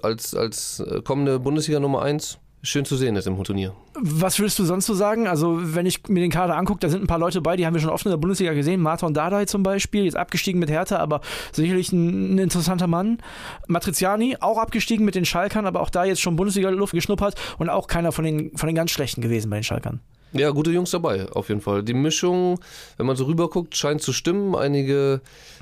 als, 0.03 0.33
als 0.35 0.79
äh, 0.79 1.03
kommende 1.03 1.41
Bundesliga 1.41 1.81
Nummer 1.81 2.03
1 2.03 2.39
schön 2.63 2.85
zu 2.85 2.97
sehen 2.97 3.17
ist 3.17 3.27
im 3.27 3.43
Turnier. 3.43 3.75
Was 3.95 4.39
würdest 4.39 4.61
du 4.61 4.65
sonst 4.65 4.87
so 4.87 4.95
sagen? 4.95 5.27
Also, 5.27 5.59
wenn 5.75 5.87
ich 5.87 6.07
mir 6.09 6.21
den 6.21 6.31
Kader 6.31 6.57
angucke, 6.57 6.79
da 6.79 6.89
sind 6.89 7.03
ein 7.03 7.07
paar 7.09 7.19
Leute 7.19 7.41
bei, 7.41 7.57
die 7.57 7.67
haben 7.67 7.75
wir 7.75 7.81
schon 7.81 7.91
oft 7.91 8.07
in 8.07 8.11
der 8.11 8.17
Bundesliga 8.17 8.53
gesehen. 8.53 8.81
Martin 8.81 9.13
Dardai 9.13 9.47
zum 9.47 9.65
Beispiel, 9.65 10.05
jetzt 10.05 10.17
abgestiegen 10.17 10.61
mit 10.61 10.71
Hertha, 10.71 10.99
aber 10.99 11.21
sicherlich 11.53 11.91
ein, 11.93 12.37
ein 12.37 12.39
interessanter 12.39 12.87
Mann. 12.87 13.19
Matriziani, 13.67 14.37
auch 14.39 14.59
abgestiegen 14.59 15.05
mit 15.05 15.17
den 15.17 15.25
Schalkern, 15.25 15.67
aber 15.67 15.81
auch 15.81 15.91
da 15.91 16.05
jetzt 16.05 16.21
schon 16.21 16.37
Bundesliga-Luft 16.37 16.93
geschnuppert 16.93 17.35
und 17.59 17.71
auch 17.71 17.89
keiner 17.89 18.13
von 18.13 18.25
den, 18.25 18.57
von 18.57 18.69
den 18.69 18.77
ganz 18.77 18.93
Schlechten 18.93 19.21
gewesen 19.21 19.51
bei 19.51 19.57
den 19.57 19.65
Schalkern. 19.65 20.01
Ja, 20.33 20.51
gute 20.51 20.71
Jungs 20.71 20.91
dabei, 20.91 21.29
auf 21.31 21.49
jeden 21.49 21.61
Fall. 21.61 21.83
Die 21.83 21.95
Mischung, 21.95 22.61
wenn 22.97 23.07
man 23.07 23.17
so 23.17 23.25
rüberguckt, 23.25 23.77
scheint 23.77 24.03
zu 24.03 24.13
stimmen. 24.13 24.55
Einige 24.55 25.21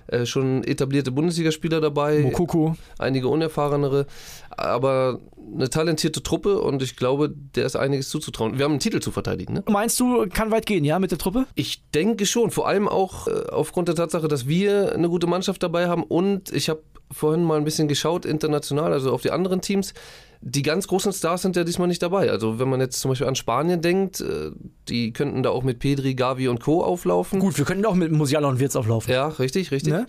äh, 0.09 0.27
schon 0.27 0.65
etablierte 0.65 1.11
Bundesligaspieler 1.11 1.81
dabei. 1.81 2.21
Mokoko. 2.21 2.77
Einige 2.99 3.29
unerfahrenere. 3.29 4.07
Aber 4.51 5.21
eine 5.55 5.69
talentierte 5.71 6.23
Truppe 6.23 6.61
und 6.61 6.83
ich 6.83 6.97
glaube, 6.97 7.33
der 7.55 7.67
ist 7.67 7.77
einiges 7.77 8.09
zuzutrauen. 8.09 8.59
Wir 8.59 8.65
haben 8.65 8.73
einen 8.73 8.81
Titel 8.81 9.01
zu 9.01 9.11
verteidigen, 9.11 9.55
ne? 9.55 9.65
Meinst 9.69 10.01
du, 10.01 10.27
kann 10.29 10.51
weit 10.51 10.67
gehen, 10.67 10.85
ja, 10.85 10.99
mit 10.99 11.11
der 11.11 11.19
Truppe? 11.19 11.47
Ich 11.55 11.89
denke 11.91 12.27
schon. 12.27 12.51
Vor 12.51 12.67
allem 12.67 12.89
auch 12.89 13.29
äh, 13.29 13.47
aufgrund 13.51 13.89
der 13.89 13.95
Tatsache, 13.95 14.29
dass 14.29 14.47
wir 14.47 14.93
eine 14.93 15.09
gute 15.09 15.27
Mannschaft 15.27 15.63
dabei 15.63 15.89
haben 15.89 16.03
und 16.03 16.53
ich 16.53 16.69
habe 16.69 16.83
vorhin 17.11 17.45
mal 17.45 17.59
ein 17.59 17.65
bisschen 17.65 17.87
geschaut 17.87 18.25
international, 18.25 18.93
also 18.93 19.13
auf 19.13 19.23
die 19.23 19.31
anderen 19.31 19.61
Teams. 19.61 19.95
Die 20.41 20.63
ganz 20.63 20.87
großen 20.87 21.13
Stars 21.13 21.43
sind 21.43 21.57
ja 21.57 21.65
diesmal 21.65 21.89
nicht 21.89 22.03
dabei. 22.03 22.31
Also 22.31 22.59
wenn 22.59 22.69
man 22.69 22.81
jetzt 22.81 23.01
zum 23.01 23.11
Beispiel 23.11 23.27
an 23.27 23.35
Spanien 23.35 23.81
denkt, 23.81 24.21
äh, 24.21 24.51
die 24.89 25.13
könnten 25.13 25.43
da 25.43 25.51
auch 25.51 25.63
mit 25.63 25.79
Pedri, 25.79 26.15
Gavi 26.15 26.49
und 26.49 26.61
Co. 26.61 26.83
auflaufen. 26.83 27.41
Gut, 27.41 27.59
wir 27.59 27.65
könnten 27.65 27.87
auch 27.87 27.95
mit 27.95 28.13
Musiala 28.13 28.49
und 28.49 28.61
Wirtz 28.61 28.77
auflaufen. 28.77 29.13
Ja, 29.13 29.29
richtig, 29.29 29.71
richtig. 29.71 29.93
Ne? 29.93 30.07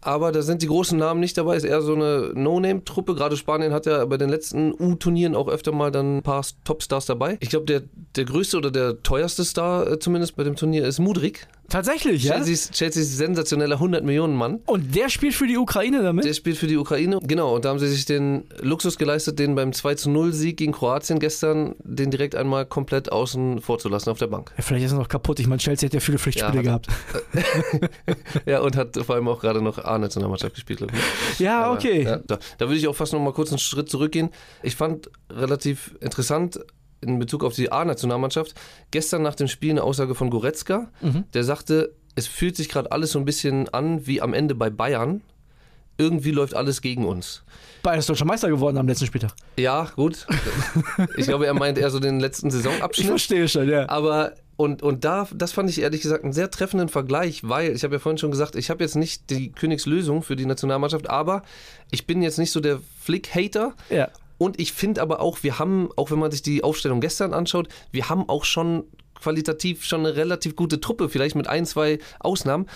Aber 0.00 0.32
da 0.32 0.42
sind 0.42 0.62
die 0.62 0.66
großen 0.66 0.98
Namen 0.98 1.20
nicht 1.20 1.36
dabei. 1.36 1.56
Ist 1.56 1.64
eher 1.64 1.82
so 1.82 1.94
eine 1.94 2.32
No-Name-Truppe. 2.34 3.14
Gerade 3.14 3.36
Spanien 3.36 3.72
hat 3.72 3.86
ja 3.86 4.04
bei 4.04 4.16
den 4.16 4.28
letzten 4.28 4.72
U-Turnieren 4.72 5.34
auch 5.34 5.48
öfter 5.48 5.72
mal 5.72 5.90
dann 5.90 6.18
ein 6.18 6.22
paar 6.22 6.44
Topstars 6.64 7.06
dabei. 7.06 7.38
Ich 7.40 7.50
glaube, 7.50 7.66
der, 7.66 7.82
der 8.16 8.24
größte 8.24 8.58
oder 8.58 8.70
der 8.70 9.02
teuerste 9.02 9.44
Star 9.44 9.90
äh, 9.90 9.98
zumindest 9.98 10.36
bei 10.36 10.44
dem 10.44 10.56
Turnier 10.56 10.86
ist 10.86 10.98
Mudrik. 10.98 11.46
Tatsächlich, 11.68 12.24
ja? 12.24 12.34
Chelseas, 12.34 12.70
Chelseas 12.70 13.16
sensationeller 13.16 13.76
100 13.76 14.04
Millionen 14.04 14.36
Mann. 14.36 14.60
Und 14.66 14.94
der 14.94 15.08
spielt 15.08 15.34
für 15.34 15.46
die 15.46 15.56
Ukraine 15.56 16.02
damit? 16.02 16.24
Der 16.24 16.34
spielt 16.34 16.56
für 16.56 16.66
die 16.66 16.76
Ukraine. 16.76 17.18
Genau, 17.22 17.54
und 17.54 17.64
da 17.64 17.70
haben 17.70 17.78
sie 17.78 17.88
sich 17.88 18.04
den 18.04 18.44
Luxus 18.60 18.98
geleistet, 18.98 19.38
den 19.38 19.54
beim 19.54 19.72
2 19.72 19.94
zu 19.94 20.10
0 20.10 20.32
Sieg 20.32 20.56
gegen 20.58 20.72
Kroatien 20.72 21.18
gestern, 21.18 21.74
den 21.82 22.10
direkt 22.10 22.34
einmal 22.34 22.66
komplett 22.66 23.10
außen 23.10 23.60
vorzulassen 23.60 24.10
auf 24.12 24.18
der 24.18 24.26
Bank. 24.26 24.52
Ja, 24.56 24.62
vielleicht 24.62 24.86
ist 24.86 24.92
er 24.92 24.98
noch 24.98 25.08
kaputt. 25.08 25.40
Ich 25.40 25.46
meine, 25.46 25.58
Chelsea 25.58 25.88
hat 25.88 25.94
ja 25.94 26.00
viele 26.00 26.18
Pflichtspiele 26.18 26.56
Ja, 26.56 26.62
gehabt. 26.62 26.88
Ja, 28.46 28.60
und 28.60 28.76
hat 28.76 28.96
vor 28.96 29.14
allem 29.14 29.28
auch 29.28 29.40
gerade 29.40 29.62
noch 29.62 29.78
A-Nationalmannschaft 29.78 30.54
gespielt, 30.54 30.78
glaube 30.78 30.92
ich. 30.94 31.38
Ja, 31.40 31.64
Aber, 31.64 31.74
okay. 31.74 32.02
Ja, 32.02 32.18
da, 32.18 32.38
da 32.58 32.66
würde 32.66 32.76
ich 32.76 32.88
auch 32.88 32.96
fast 32.96 33.12
noch 33.12 33.20
mal 33.20 33.32
kurz 33.32 33.50
einen 33.50 33.58
Schritt 33.58 33.88
zurückgehen. 33.88 34.30
Ich 34.62 34.76
fand 34.76 35.10
relativ 35.30 35.94
interessant 36.00 36.60
in 37.04 37.18
Bezug 37.18 37.44
auf 37.44 37.54
die 37.54 37.70
A-Nationalmannschaft 37.70 38.54
gestern 38.90 39.22
nach 39.22 39.34
dem 39.34 39.48
Spiel 39.48 39.70
eine 39.70 39.82
Aussage 39.84 40.14
von 40.14 40.30
Goretzka, 40.30 40.90
Mhm. 41.00 41.24
der 41.34 41.44
sagte, 41.44 41.92
es 42.16 42.26
fühlt 42.26 42.56
sich 42.56 42.68
gerade 42.68 42.90
alles 42.92 43.12
so 43.12 43.18
ein 43.18 43.24
bisschen 43.24 43.68
an 43.70 44.06
wie 44.06 44.20
am 44.22 44.34
Ende 44.34 44.54
bei 44.54 44.70
Bayern. 44.70 45.20
Irgendwie 45.96 46.32
läuft 46.32 46.54
alles 46.54 46.80
gegen 46.80 47.04
uns. 47.04 47.44
Bayern 47.84 48.00
ist 48.00 48.08
deutscher 48.08 48.24
Meister 48.24 48.48
geworden 48.48 48.78
am 48.78 48.88
letzten 48.88 49.06
Spieltag. 49.06 49.32
Ja, 49.56 49.88
gut. 49.94 50.26
Ich 51.16 51.26
glaube, 51.26 51.46
er 51.46 51.54
meint 51.54 51.78
eher 51.78 51.90
so 51.90 52.00
den 52.00 52.18
letzten 52.18 52.48
Ich 52.48 52.54
Saisonabschnitt. 52.54 53.06
verstehe 53.08 53.48
schon, 53.48 53.68
ja. 53.68 53.88
Aber 53.88 54.32
und, 54.56 54.82
und 54.82 55.04
da, 55.04 55.28
das 55.34 55.50
fand 55.52 55.68
ich 55.70 55.80
ehrlich 55.80 56.02
gesagt 56.02 56.22
einen 56.24 56.32
sehr 56.32 56.50
treffenden 56.50 56.88
Vergleich, 56.88 57.40
weil 57.48 57.72
ich 57.74 57.82
habe 57.84 57.94
ja 57.94 57.98
vorhin 57.98 58.18
schon 58.18 58.30
gesagt, 58.30 58.54
ich 58.56 58.70
habe 58.70 58.82
jetzt 58.84 58.94
nicht 58.94 59.30
die 59.30 59.50
Königslösung 59.52 60.22
für 60.22 60.36
die 60.36 60.46
Nationalmannschaft, 60.46 61.10
aber 61.10 61.42
ich 61.90 62.06
bin 62.06 62.22
jetzt 62.22 62.38
nicht 62.38 62.52
so 62.52 62.60
der 62.60 62.78
Flick-Hater. 63.00 63.74
Ja. 63.90 64.08
Und 64.38 64.60
ich 64.60 64.72
finde 64.72 65.00
aber 65.02 65.20
auch, 65.20 65.42
wir 65.42 65.58
haben, 65.58 65.88
auch 65.96 66.10
wenn 66.10 66.18
man 66.18 66.30
sich 66.30 66.42
die 66.42 66.64
Aufstellung 66.64 67.00
gestern 67.00 67.32
anschaut, 67.32 67.68
wir 67.92 68.08
haben 68.08 68.28
auch 68.28 68.44
schon 68.44 68.84
qualitativ 69.20 69.84
schon 69.84 70.00
eine 70.00 70.16
relativ 70.16 70.56
gute 70.56 70.80
Truppe, 70.80 71.08
vielleicht 71.08 71.36
mit 71.36 71.46
ein, 71.48 71.66
zwei 71.66 71.98
Ausnahmen. 72.20 72.66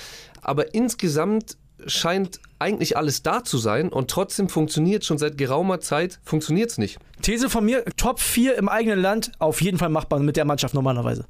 Aber 0.40 0.74
insgesamt 0.74 1.58
scheint 1.86 2.40
eigentlich 2.58 2.96
alles 2.96 3.22
da 3.22 3.44
zu 3.44 3.58
sein 3.58 3.88
und 3.90 4.10
trotzdem 4.10 4.48
funktioniert 4.48 5.04
schon 5.04 5.18
seit 5.18 5.38
geraumer 5.38 5.80
Zeit, 5.80 6.18
funktioniert 6.24 6.70
es 6.70 6.78
nicht. 6.78 6.98
These 7.22 7.50
von 7.50 7.64
mir, 7.64 7.84
Top 7.96 8.18
4 8.20 8.56
im 8.56 8.68
eigenen 8.68 9.00
Land, 9.00 9.32
auf 9.38 9.60
jeden 9.60 9.78
Fall 9.78 9.88
machbar 9.88 10.18
mit 10.20 10.36
der 10.36 10.44
Mannschaft 10.44 10.74
normalerweise. 10.74 11.24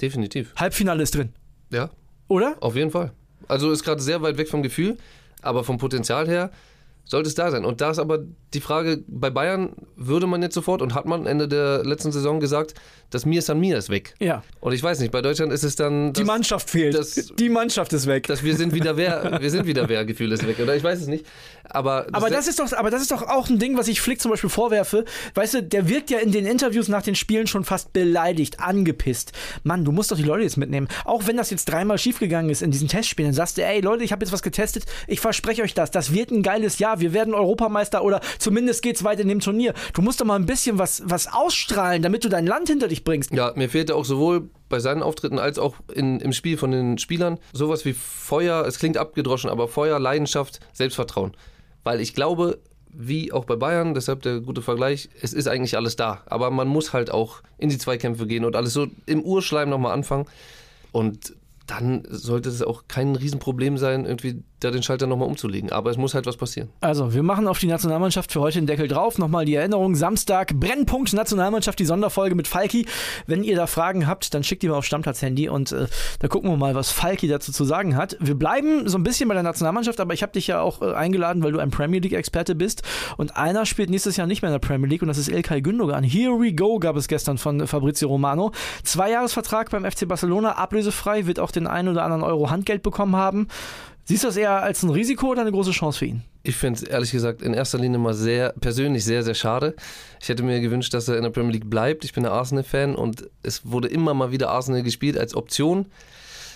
Definitiv. 0.00 0.52
Halbfinale 0.56 1.02
ist 1.02 1.14
drin, 1.14 1.32
Ja, 1.70 1.90
oder? 2.28 2.56
Auf 2.60 2.76
jeden 2.76 2.90
Fall. 2.90 3.12
Also 3.48 3.70
ist 3.70 3.84
gerade 3.84 4.02
sehr 4.02 4.20
weit 4.22 4.36
weg 4.38 4.48
vom 4.48 4.62
Gefühl, 4.62 4.96
aber 5.42 5.64
vom 5.64 5.78
Potenzial 5.78 6.26
her 6.28 6.50
sollte 7.04 7.28
es 7.28 7.34
da 7.34 7.50
sein. 7.50 7.64
Und 7.64 7.80
da 7.80 7.90
ist 7.90 7.98
aber 7.98 8.20
die 8.54 8.60
Frage, 8.60 9.02
bei 9.06 9.30
Bayern 9.30 9.74
würde 9.96 10.26
man 10.26 10.42
jetzt 10.42 10.54
sofort 10.54 10.80
und 10.80 10.94
hat 10.94 11.06
man 11.06 11.26
Ende 11.26 11.48
der 11.48 11.84
letzten 11.84 12.12
Saison 12.12 12.40
gesagt, 12.40 12.74
das 13.10 13.26
Mir 13.26 13.42
San 13.42 13.60
Mir 13.60 13.78
ist 13.78 13.90
weg. 13.90 14.14
Ja. 14.18 14.42
Und 14.60 14.72
ich 14.72 14.82
weiß 14.82 15.00
nicht, 15.00 15.12
bei 15.12 15.22
Deutschland 15.22 15.52
ist 15.52 15.62
es 15.62 15.76
dann. 15.76 16.12
Die 16.12 16.24
Mannschaft 16.24 16.70
fehlt. 16.70 16.94
Das, 16.94 17.14
die 17.38 17.48
Mannschaft 17.48 17.92
ist 17.92 18.06
weg. 18.06 18.26
dass 18.26 18.42
wir 18.42 18.56
sind 18.56 18.74
wieder 18.74 18.96
wer, 18.96 19.40
wir 19.40 19.50
sind 19.50 19.66
wieder 19.66 19.88
wer, 19.88 20.04
Gefühl 20.04 20.32
ist 20.32 20.46
weg. 20.46 20.58
Oder 20.60 20.74
ich 20.76 20.82
weiß 20.82 21.00
es 21.00 21.06
nicht. 21.06 21.26
Aber, 21.64 22.06
Aber 22.12 22.30
das 22.30 22.46
ist 22.46 22.58
doch, 22.58 22.72
aber 22.72 22.90
das 22.90 23.02
ist 23.02 23.10
doch 23.10 23.22
auch 23.22 23.48
ein 23.48 23.58
Ding, 23.58 23.76
was 23.76 23.88
ich 23.88 24.00
Flick 24.00 24.20
zum 24.20 24.30
Beispiel 24.30 24.50
vorwerfe. 24.50 25.04
Weißt 25.34 25.54
du, 25.54 25.62
der 25.62 25.88
wirkt 25.88 26.10
ja 26.10 26.18
in 26.18 26.32
den 26.32 26.46
Interviews 26.46 26.88
nach 26.88 27.02
den 27.02 27.14
Spielen 27.14 27.46
schon 27.46 27.64
fast 27.64 27.92
beleidigt, 27.92 28.60
angepisst. 28.60 29.32
Mann, 29.62 29.84
du 29.84 29.92
musst 29.92 30.10
doch 30.10 30.16
die 30.16 30.22
Leute 30.22 30.42
jetzt 30.42 30.56
mitnehmen. 30.56 30.88
Auch 31.04 31.26
wenn 31.26 31.36
das 31.36 31.50
jetzt 31.50 31.66
dreimal 31.66 31.98
schiefgegangen 31.98 32.50
ist 32.50 32.62
in 32.62 32.70
diesen 32.70 32.88
Testspielen, 32.88 33.30
dann 33.30 33.36
sagst 33.36 33.58
du, 33.58 33.64
ey 33.64 33.80
Leute, 33.80 34.04
ich 34.04 34.12
habe 34.12 34.24
jetzt 34.24 34.32
was 34.32 34.42
getestet, 34.42 34.84
ich 35.06 35.20
verspreche 35.20 35.62
euch 35.62 35.74
das, 35.74 35.90
das 35.90 36.12
wird 36.12 36.30
ein 36.30 36.42
geiles 36.42 36.78
Jahr, 36.78 36.93
wir 37.00 37.12
werden 37.12 37.34
Europameister 37.34 38.04
oder 38.04 38.20
zumindest 38.38 38.82
geht's 38.82 39.04
weiter 39.04 39.22
in 39.22 39.28
dem 39.28 39.40
Turnier. 39.40 39.74
Du 39.92 40.02
musst 40.02 40.20
doch 40.20 40.26
mal 40.26 40.36
ein 40.36 40.46
bisschen 40.46 40.78
was, 40.78 41.02
was 41.06 41.32
ausstrahlen, 41.32 42.02
damit 42.02 42.24
du 42.24 42.28
dein 42.28 42.46
Land 42.46 42.68
hinter 42.68 42.88
dich 42.88 43.04
bringst. 43.04 43.32
Ja, 43.32 43.52
mir 43.56 43.68
fehlte 43.68 43.94
auch 43.94 44.04
sowohl 44.04 44.48
bei 44.68 44.80
seinen 44.80 45.02
Auftritten 45.02 45.38
als 45.38 45.58
auch 45.58 45.76
in, 45.92 46.20
im 46.20 46.32
Spiel 46.32 46.56
von 46.56 46.70
den 46.70 46.98
Spielern 46.98 47.38
sowas 47.52 47.84
wie 47.84 47.92
Feuer, 47.92 48.64
es 48.66 48.78
klingt 48.78 48.96
abgedroschen, 48.96 49.50
aber 49.50 49.68
Feuer, 49.68 49.98
Leidenschaft, 49.98 50.60
Selbstvertrauen. 50.72 51.32
Weil 51.84 52.00
ich 52.00 52.14
glaube, 52.14 52.58
wie 52.94 53.32
auch 53.32 53.44
bei 53.44 53.56
Bayern, 53.56 53.94
deshalb 53.94 54.22
der 54.22 54.40
gute 54.40 54.62
Vergleich, 54.62 55.08
es 55.20 55.32
ist 55.32 55.48
eigentlich 55.48 55.76
alles 55.76 55.96
da. 55.96 56.22
Aber 56.26 56.50
man 56.50 56.68
muss 56.68 56.92
halt 56.92 57.10
auch 57.10 57.42
in 57.58 57.68
die 57.68 57.78
Zweikämpfe 57.78 58.26
gehen 58.26 58.44
und 58.44 58.56
alles 58.56 58.72
so 58.72 58.86
im 59.06 59.22
Urschleim 59.22 59.68
nochmal 59.68 59.92
anfangen. 59.92 60.26
Und 60.92 61.34
dann 61.66 62.02
sollte 62.08 62.48
es 62.48 62.62
auch 62.62 62.84
kein 62.88 63.16
Riesenproblem 63.16 63.78
sein, 63.78 64.04
irgendwie 64.04 64.42
da 64.64 64.70
den 64.70 64.82
Schalter 64.82 65.06
nochmal 65.06 65.28
umzulegen. 65.28 65.72
Aber 65.72 65.90
es 65.90 65.96
muss 65.96 66.14
halt 66.14 66.26
was 66.26 66.36
passieren. 66.36 66.68
Also, 66.80 67.14
wir 67.14 67.22
machen 67.22 67.46
auf 67.46 67.58
die 67.58 67.66
Nationalmannschaft 67.66 68.32
für 68.32 68.40
heute 68.40 68.58
den 68.58 68.66
Deckel 68.66 68.88
drauf. 68.88 69.18
Nochmal 69.18 69.44
die 69.44 69.54
Erinnerung: 69.54 69.94
Samstag, 69.94 70.54
Brennpunkt 70.54 71.12
Nationalmannschaft, 71.12 71.78
die 71.78 71.84
Sonderfolge 71.84 72.34
mit 72.34 72.48
Falki. 72.48 72.86
Wenn 73.26 73.44
ihr 73.44 73.56
da 73.56 73.66
Fragen 73.66 74.06
habt, 74.06 74.34
dann 74.34 74.44
schickt 74.44 74.62
die 74.62 74.68
mal 74.68 74.76
auf 74.76 74.84
Stammplatz-Handy 74.84 75.48
und 75.48 75.72
äh, 75.72 75.86
da 76.18 76.28
gucken 76.28 76.50
wir 76.50 76.56
mal, 76.56 76.74
was 76.74 76.90
Falki 76.90 77.28
dazu 77.28 77.52
zu 77.52 77.64
sagen 77.64 77.96
hat. 77.96 78.16
Wir 78.20 78.34
bleiben 78.34 78.88
so 78.88 78.98
ein 78.98 79.02
bisschen 79.02 79.28
bei 79.28 79.34
der 79.34 79.42
Nationalmannschaft, 79.42 80.00
aber 80.00 80.14
ich 80.14 80.22
habe 80.22 80.32
dich 80.32 80.46
ja 80.46 80.60
auch 80.60 80.82
äh, 80.82 80.94
eingeladen, 80.94 81.42
weil 81.42 81.52
du 81.52 81.58
ein 81.58 81.70
Premier 81.70 82.00
League-Experte 82.00 82.54
bist. 82.54 82.82
Und 83.16 83.36
einer 83.36 83.66
spielt 83.66 83.90
nächstes 83.90 84.16
Jahr 84.16 84.26
nicht 84.26 84.42
mehr 84.42 84.50
in 84.50 84.60
der 84.60 84.66
Premier 84.66 84.88
League 84.88 85.02
und 85.02 85.08
das 85.08 85.18
ist 85.18 85.28
Ilkay 85.28 85.60
Gündogan. 85.62 86.04
Here 86.04 86.32
we 86.32 86.52
go 86.52 86.78
gab 86.78 86.96
es 86.96 87.08
gestern 87.08 87.38
von 87.38 87.66
Fabrizio 87.66 88.08
Romano. 88.08 88.52
Zweijahresvertrag 88.82 89.70
beim 89.70 89.84
FC 89.84 90.06
Barcelona, 90.08 90.52
ablösefrei, 90.52 91.26
wird 91.26 91.40
auch 91.40 91.50
den 91.50 91.66
einen 91.66 91.88
oder 91.88 92.04
anderen 92.04 92.22
Euro 92.22 92.50
Handgeld 92.50 92.82
bekommen 92.82 93.16
haben. 93.16 93.48
Siehst 94.06 94.22
du 94.22 94.28
das 94.28 94.36
eher 94.36 94.62
als 94.62 94.82
ein 94.82 94.90
Risiko 94.90 95.28
oder 95.28 95.40
eine 95.40 95.52
große 95.52 95.70
Chance 95.70 95.98
für 95.98 96.06
ihn? 96.06 96.22
Ich 96.42 96.56
finde 96.56 96.78
es 96.78 96.82
ehrlich 96.82 97.10
gesagt 97.10 97.40
in 97.40 97.54
erster 97.54 97.78
Linie 97.78 97.98
mal 97.98 98.12
sehr, 98.12 98.52
persönlich 98.60 99.02
sehr, 99.04 99.22
sehr 99.22 99.34
schade. 99.34 99.74
Ich 100.20 100.28
hätte 100.28 100.42
mir 100.42 100.60
gewünscht, 100.60 100.92
dass 100.92 101.08
er 101.08 101.16
in 101.16 101.22
der 101.22 101.30
Premier 101.30 101.52
League 101.52 101.70
bleibt. 101.70 102.04
Ich 102.04 102.12
bin 102.12 102.26
ein 102.26 102.32
Arsenal-Fan 102.32 102.94
und 102.94 103.30
es 103.42 103.64
wurde 103.64 103.88
immer 103.88 104.12
mal 104.12 104.30
wieder 104.30 104.50
Arsenal 104.50 104.82
gespielt 104.82 105.16
als 105.16 105.34
Option. 105.34 105.86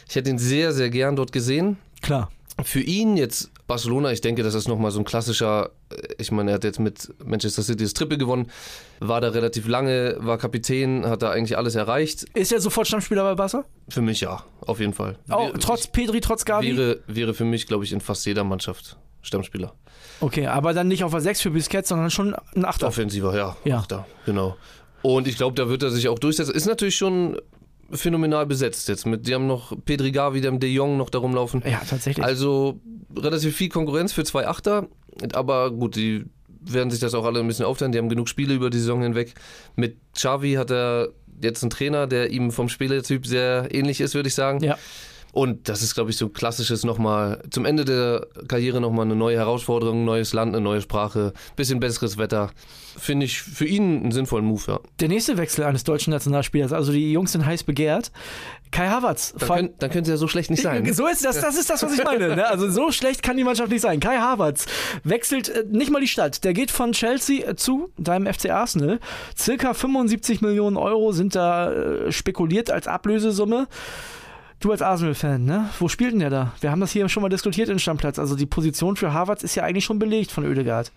Ich 0.06 0.14
hätte 0.16 0.28
ihn 0.28 0.38
sehr, 0.38 0.72
sehr 0.72 0.90
gern 0.90 1.16
dort 1.16 1.32
gesehen. 1.32 1.78
Klar. 2.02 2.30
Für 2.64 2.80
ihn 2.80 3.16
jetzt 3.16 3.50
Barcelona, 3.68 4.10
ich 4.10 4.20
denke, 4.20 4.42
das 4.42 4.54
ist 4.54 4.66
nochmal 4.66 4.90
so 4.90 4.98
ein 4.98 5.04
klassischer, 5.04 5.70
äh, 5.90 5.96
ich 6.18 6.32
meine, 6.32 6.50
er 6.50 6.54
hat 6.54 6.64
jetzt 6.64 6.80
mit 6.80 7.12
Manchester 7.24 7.62
City 7.62 7.84
das 7.84 7.94
Triple 7.94 8.18
gewonnen, 8.18 8.50
war 8.98 9.20
da 9.20 9.28
relativ 9.28 9.68
lange, 9.68 10.16
war 10.18 10.38
Kapitän, 10.38 11.06
hat 11.06 11.22
da 11.22 11.30
eigentlich 11.30 11.56
alles 11.56 11.76
erreicht. 11.76 12.24
Ist 12.34 12.52
er 12.52 12.60
sofort 12.60 12.88
Stammspieler 12.88 13.22
bei 13.22 13.34
Barca? 13.36 13.64
Für 13.88 14.00
mich 14.02 14.20
ja, 14.20 14.42
auf 14.62 14.80
jeden 14.80 14.92
Fall. 14.94 15.16
Oh, 15.30 15.46
Wäre- 15.48 15.58
trotz 15.60 15.86
Pedri, 15.86 16.20
trotz 16.20 16.44
Gavi? 16.44 16.76
Wäre, 16.76 17.00
wäre 17.06 17.34
für 17.34 17.44
mich, 17.44 17.66
glaube 17.66 17.84
ich, 17.84 17.92
in 17.92 18.00
fast 18.00 18.26
jeder 18.26 18.42
Mannschaft 18.44 18.96
Stammspieler. 19.22 19.72
Okay, 20.20 20.46
aber 20.46 20.72
dann 20.74 20.88
nicht 20.88 21.04
auf 21.04 21.12
der 21.12 21.20
6 21.20 21.40
für 21.42 21.50
Busquets, 21.50 21.90
sondern 21.90 22.10
schon 22.10 22.34
ein 22.56 22.64
Achter. 22.64 22.88
Offensiver, 22.88 23.36
ja. 23.36 23.56
Ja. 23.64 23.78
Achter, 23.78 24.06
genau. 24.26 24.56
Und 25.02 25.28
ich 25.28 25.36
glaube, 25.36 25.54
da 25.54 25.68
wird 25.68 25.82
er 25.84 25.90
sich 25.90 26.08
auch 26.08 26.18
durchsetzen. 26.18 26.54
Ist 26.54 26.66
natürlich 26.66 26.96
schon 26.96 27.38
phänomenal 27.90 28.46
besetzt 28.46 28.88
jetzt. 28.88 29.06
Mit, 29.06 29.26
die 29.26 29.34
haben 29.34 29.46
noch 29.46 29.72
Pedri 29.84 30.12
Gavi, 30.12 30.40
die 30.40 30.46
haben 30.46 30.60
De 30.60 30.70
Jong 30.70 30.96
noch 30.96 31.10
da 31.10 31.18
rumlaufen. 31.18 31.62
Ja, 31.66 31.80
tatsächlich. 31.88 32.24
Also 32.24 32.80
relativ 33.16 33.56
viel 33.56 33.68
Konkurrenz 33.68 34.12
für 34.12 34.24
zwei 34.24 34.46
Achter. 34.46 34.88
Aber 35.32 35.70
gut, 35.70 35.96
die 35.96 36.26
werden 36.60 36.90
sich 36.90 37.00
das 37.00 37.14
auch 37.14 37.24
alle 37.24 37.40
ein 37.40 37.46
bisschen 37.46 37.64
aufteilen. 37.64 37.92
Die 37.92 37.98
haben 37.98 38.08
genug 38.08 38.28
Spiele 38.28 38.54
über 38.54 38.70
die 38.70 38.78
Saison 38.78 39.02
hinweg. 39.02 39.34
Mit 39.76 39.96
Xavi 40.14 40.54
hat 40.54 40.70
er 40.70 41.08
jetzt 41.40 41.62
einen 41.62 41.70
Trainer, 41.70 42.06
der 42.06 42.30
ihm 42.30 42.50
vom 42.50 42.68
Spielertyp 42.68 43.26
sehr 43.26 43.68
ähnlich 43.70 44.00
ist, 44.00 44.14
würde 44.14 44.28
ich 44.28 44.34
sagen. 44.34 44.62
Ja. 44.62 44.76
Und 45.38 45.68
das 45.68 45.82
ist, 45.82 45.94
glaube 45.94 46.10
ich, 46.10 46.16
so 46.16 46.24
ein 46.24 46.32
klassisches 46.32 46.82
nochmal, 46.82 47.40
zum 47.50 47.64
Ende 47.64 47.84
der 47.84 48.26
Karriere 48.48 48.80
nochmal 48.80 49.04
eine 49.04 49.14
neue 49.14 49.36
Herausforderung, 49.36 50.04
neues 50.04 50.32
Land, 50.32 50.52
eine 50.52 50.60
neue 50.60 50.80
Sprache, 50.80 51.32
bisschen 51.54 51.78
besseres 51.78 52.18
Wetter. 52.18 52.50
Finde 52.98 53.26
ich 53.26 53.40
für 53.40 53.64
ihn 53.64 54.00
einen 54.00 54.10
sinnvollen 54.10 54.44
Move, 54.44 54.62
ja. 54.66 54.80
Der 54.98 55.06
nächste 55.06 55.36
Wechsel 55.36 55.62
eines 55.62 55.84
deutschen 55.84 56.10
Nationalspielers, 56.10 56.72
also 56.72 56.90
die 56.90 57.12
Jungs 57.12 57.30
sind 57.30 57.46
heiß 57.46 57.62
begehrt. 57.62 58.10
Kai 58.72 58.88
Havertz. 58.88 59.32
Dann, 59.38 59.48
könnt, 59.48 59.80
dann 59.80 59.90
könnte 59.90 60.10
ja 60.10 60.16
so 60.16 60.26
schlecht 60.26 60.50
nicht 60.50 60.64
sein. 60.64 60.84
So 60.92 61.06
ist 61.06 61.24
das, 61.24 61.40
das 61.40 61.56
ist 61.56 61.70
das, 61.70 61.84
was 61.84 61.96
ich 61.96 62.02
meine. 62.02 62.34
Ne? 62.34 62.44
Also 62.48 62.68
so 62.68 62.90
schlecht 62.90 63.22
kann 63.22 63.36
die 63.36 63.44
Mannschaft 63.44 63.70
nicht 63.70 63.82
sein. 63.82 64.00
Kai 64.00 64.18
Havertz 64.18 64.66
wechselt 65.04 65.50
äh, 65.50 65.62
nicht 65.70 65.92
mal 65.92 66.00
die 66.00 66.08
Stadt. 66.08 66.42
Der 66.42 66.52
geht 66.52 66.72
von 66.72 66.90
Chelsea 66.90 67.46
äh, 67.46 67.54
zu 67.54 67.92
deinem 67.96 68.26
FC 68.26 68.50
Arsenal. 68.50 68.98
Circa 69.38 69.72
75 69.72 70.40
Millionen 70.40 70.76
Euro 70.76 71.12
sind 71.12 71.36
da 71.36 71.70
äh, 71.70 72.10
spekuliert 72.10 72.72
als 72.72 72.88
Ablösesumme. 72.88 73.68
Du 74.60 74.72
als 74.72 74.82
Arsenal-Fan, 74.82 75.44
ne? 75.44 75.70
Wo 75.78 75.88
spielt 75.88 76.12
denn 76.12 76.20
der 76.20 76.30
da? 76.30 76.52
Wir 76.60 76.70
haben 76.70 76.80
das 76.80 76.90
hier 76.90 77.08
schon 77.08 77.22
mal 77.22 77.28
diskutiert 77.28 77.68
in 77.68 77.78
Stammplatz. 77.78 78.18
Also 78.18 78.34
die 78.34 78.46
Position 78.46 78.96
für 78.96 79.12
Havertz 79.12 79.44
ist 79.44 79.54
ja 79.54 79.62
eigentlich 79.62 79.84
schon 79.84 79.98
belegt 79.98 80.32
von 80.32 80.44
Oedegaard. 80.44 80.90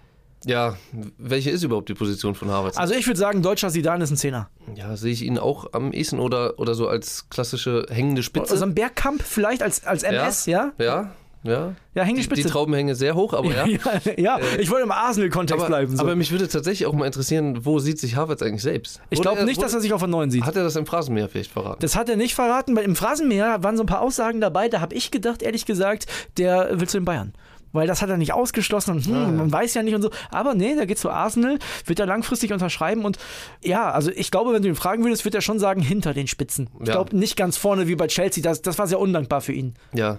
Ja, 0.46 0.76
welche 1.20 1.52
ist 1.52 1.62
überhaupt 1.62 1.90
die 1.90 1.94
Position 1.94 2.34
von 2.34 2.50
Harvard? 2.50 2.76
Also 2.78 2.96
ich 2.96 3.06
würde 3.06 3.20
sagen, 3.20 3.44
deutscher 3.44 3.70
Sidan 3.70 4.02
ist 4.02 4.10
ein 4.10 4.18
Zehner. 4.18 4.50
ja, 4.74 4.98
sehe 4.98 5.12
ich 5.12 5.22
ihn 5.22 5.38
auch 5.38 5.74
am 5.74 5.92
ehesten 5.92 6.20
oder, 6.20 6.58
oder 6.58 6.74
so 6.74 6.88
als 6.88 7.30
klassische 7.30 7.86
hängende 7.90 8.24
Spitze. 8.24 8.54
Also 8.54 8.66
ein 8.66 8.74
Bergkamp 8.74 9.22
vielleicht 9.22 9.62
als, 9.62 9.86
als 9.86 10.02
MS, 10.02 10.48
ja? 10.48 10.72
Ja, 10.80 10.86
ja. 10.86 11.12
Ja, 11.44 11.74
hängende 11.96 12.14
Die, 12.14 12.16
die 12.16 12.24
Spitze. 12.24 12.50
Trauben 12.50 12.74
hängen 12.74 12.94
sehr 12.94 13.16
hoch, 13.16 13.34
aber 13.34 13.50
ja. 13.52 13.66
ja, 13.66 13.80
ja. 14.18 14.40
ich 14.60 14.70
wollte 14.70 14.84
im 14.84 14.92
Arsenal-Kontext 14.92 15.66
bleiben. 15.66 15.96
So. 15.98 16.04
aber 16.04 16.16
mich 16.16 16.32
würde 16.32 16.48
tatsächlich 16.48 16.86
auch 16.86 16.94
mal 16.94 17.06
interessieren, 17.08 17.66
wo 17.66 17.80
sieht 17.80 18.00
sich 18.00 18.16
Harvard 18.16 18.44
eigentlich 18.44 18.62
selbst? 18.62 19.02
ich 19.10 19.22
glaube 19.22 19.44
nicht, 19.46 19.58
wurde- 19.58 19.66
dass 19.66 19.74
er 19.74 19.82
sich 19.82 19.92
auf 19.94 20.04
einen 20.04 20.12
neuen 20.12 20.30
sieht. 20.30 20.44
Hat 20.46 20.56
er 20.56 20.64
das 20.64 20.76
im 20.76 20.86
Phrasenmäher 20.86 21.28
vielleicht 21.30 21.52
verraten? 21.52 21.80
Das 21.82 21.96
hat 21.96 22.10
er 22.10 22.16
nicht 22.16 22.36
verraten, 22.36 22.76
weil 22.76 22.84
im 22.86 22.96
Phrasenmäher 22.96 23.64
waren 23.64 23.76
so 23.76 23.84
ein 23.84 23.88
paar 23.88 24.02
Aussagen 24.02 24.40
dabei, 24.40 24.70
da 24.70 24.82
habe 24.82 24.94
ich 24.96 25.10
gedacht, 25.10 25.42
ehrlich 25.42 25.66
gesagt, 25.66 26.06
der 26.38 26.80
will 26.80 26.88
zu 26.88 26.98
den 26.98 27.06
Bayern. 27.06 27.34
Weil 27.74 27.88
das 27.88 28.02
hat 28.02 28.10
er 28.10 28.18
nicht 28.18 28.34
ausgeschlossen 28.34 28.92
und 28.98 29.06
hm, 29.06 29.14
Ah, 29.16 29.22
ja. 29.22 29.28
man 29.32 29.50
weiß 29.52 29.74
ja 29.76 29.82
nicht 29.82 29.96
und 29.96 30.02
so. 30.02 30.12
Aber 30.30 30.54
nee, 30.56 30.76
der 30.76 30.86
geht 30.86 31.00
zu 31.00 31.10
Arsenal, 31.10 31.58
wird 31.86 32.00
er 32.02 32.06
langfristig 32.06 32.52
unterschreiben 32.52 33.06
und 33.06 33.18
ja, 33.64 33.90
also 33.90 34.12
ich 34.14 34.30
glaube, 34.30 34.52
wenn 34.54 34.62
du 34.62 34.68
ihn 34.68 34.76
fragen 34.76 35.04
würdest, 35.06 35.24
wird 35.24 35.36
er 35.36 35.42
schon 35.42 35.58
sagen, 35.58 35.82
hinter 35.82 36.14
den 36.14 36.28
Spitzen. 36.28 36.68
Ich 36.82 36.88
Ja. 36.90 36.96
glaube 36.96 37.16
nicht 37.18 37.38
ganz 37.38 37.56
vorne 37.56 37.88
wie 37.88 37.96
bei 37.96 38.08
Chelsea, 38.08 38.44
das, 38.44 38.62
das 38.62 38.78
war 38.78 38.88
sehr 38.88 39.00
undankbar 39.00 39.40
für 39.42 39.54
ihn. 39.54 39.74
Ja. 39.94 40.18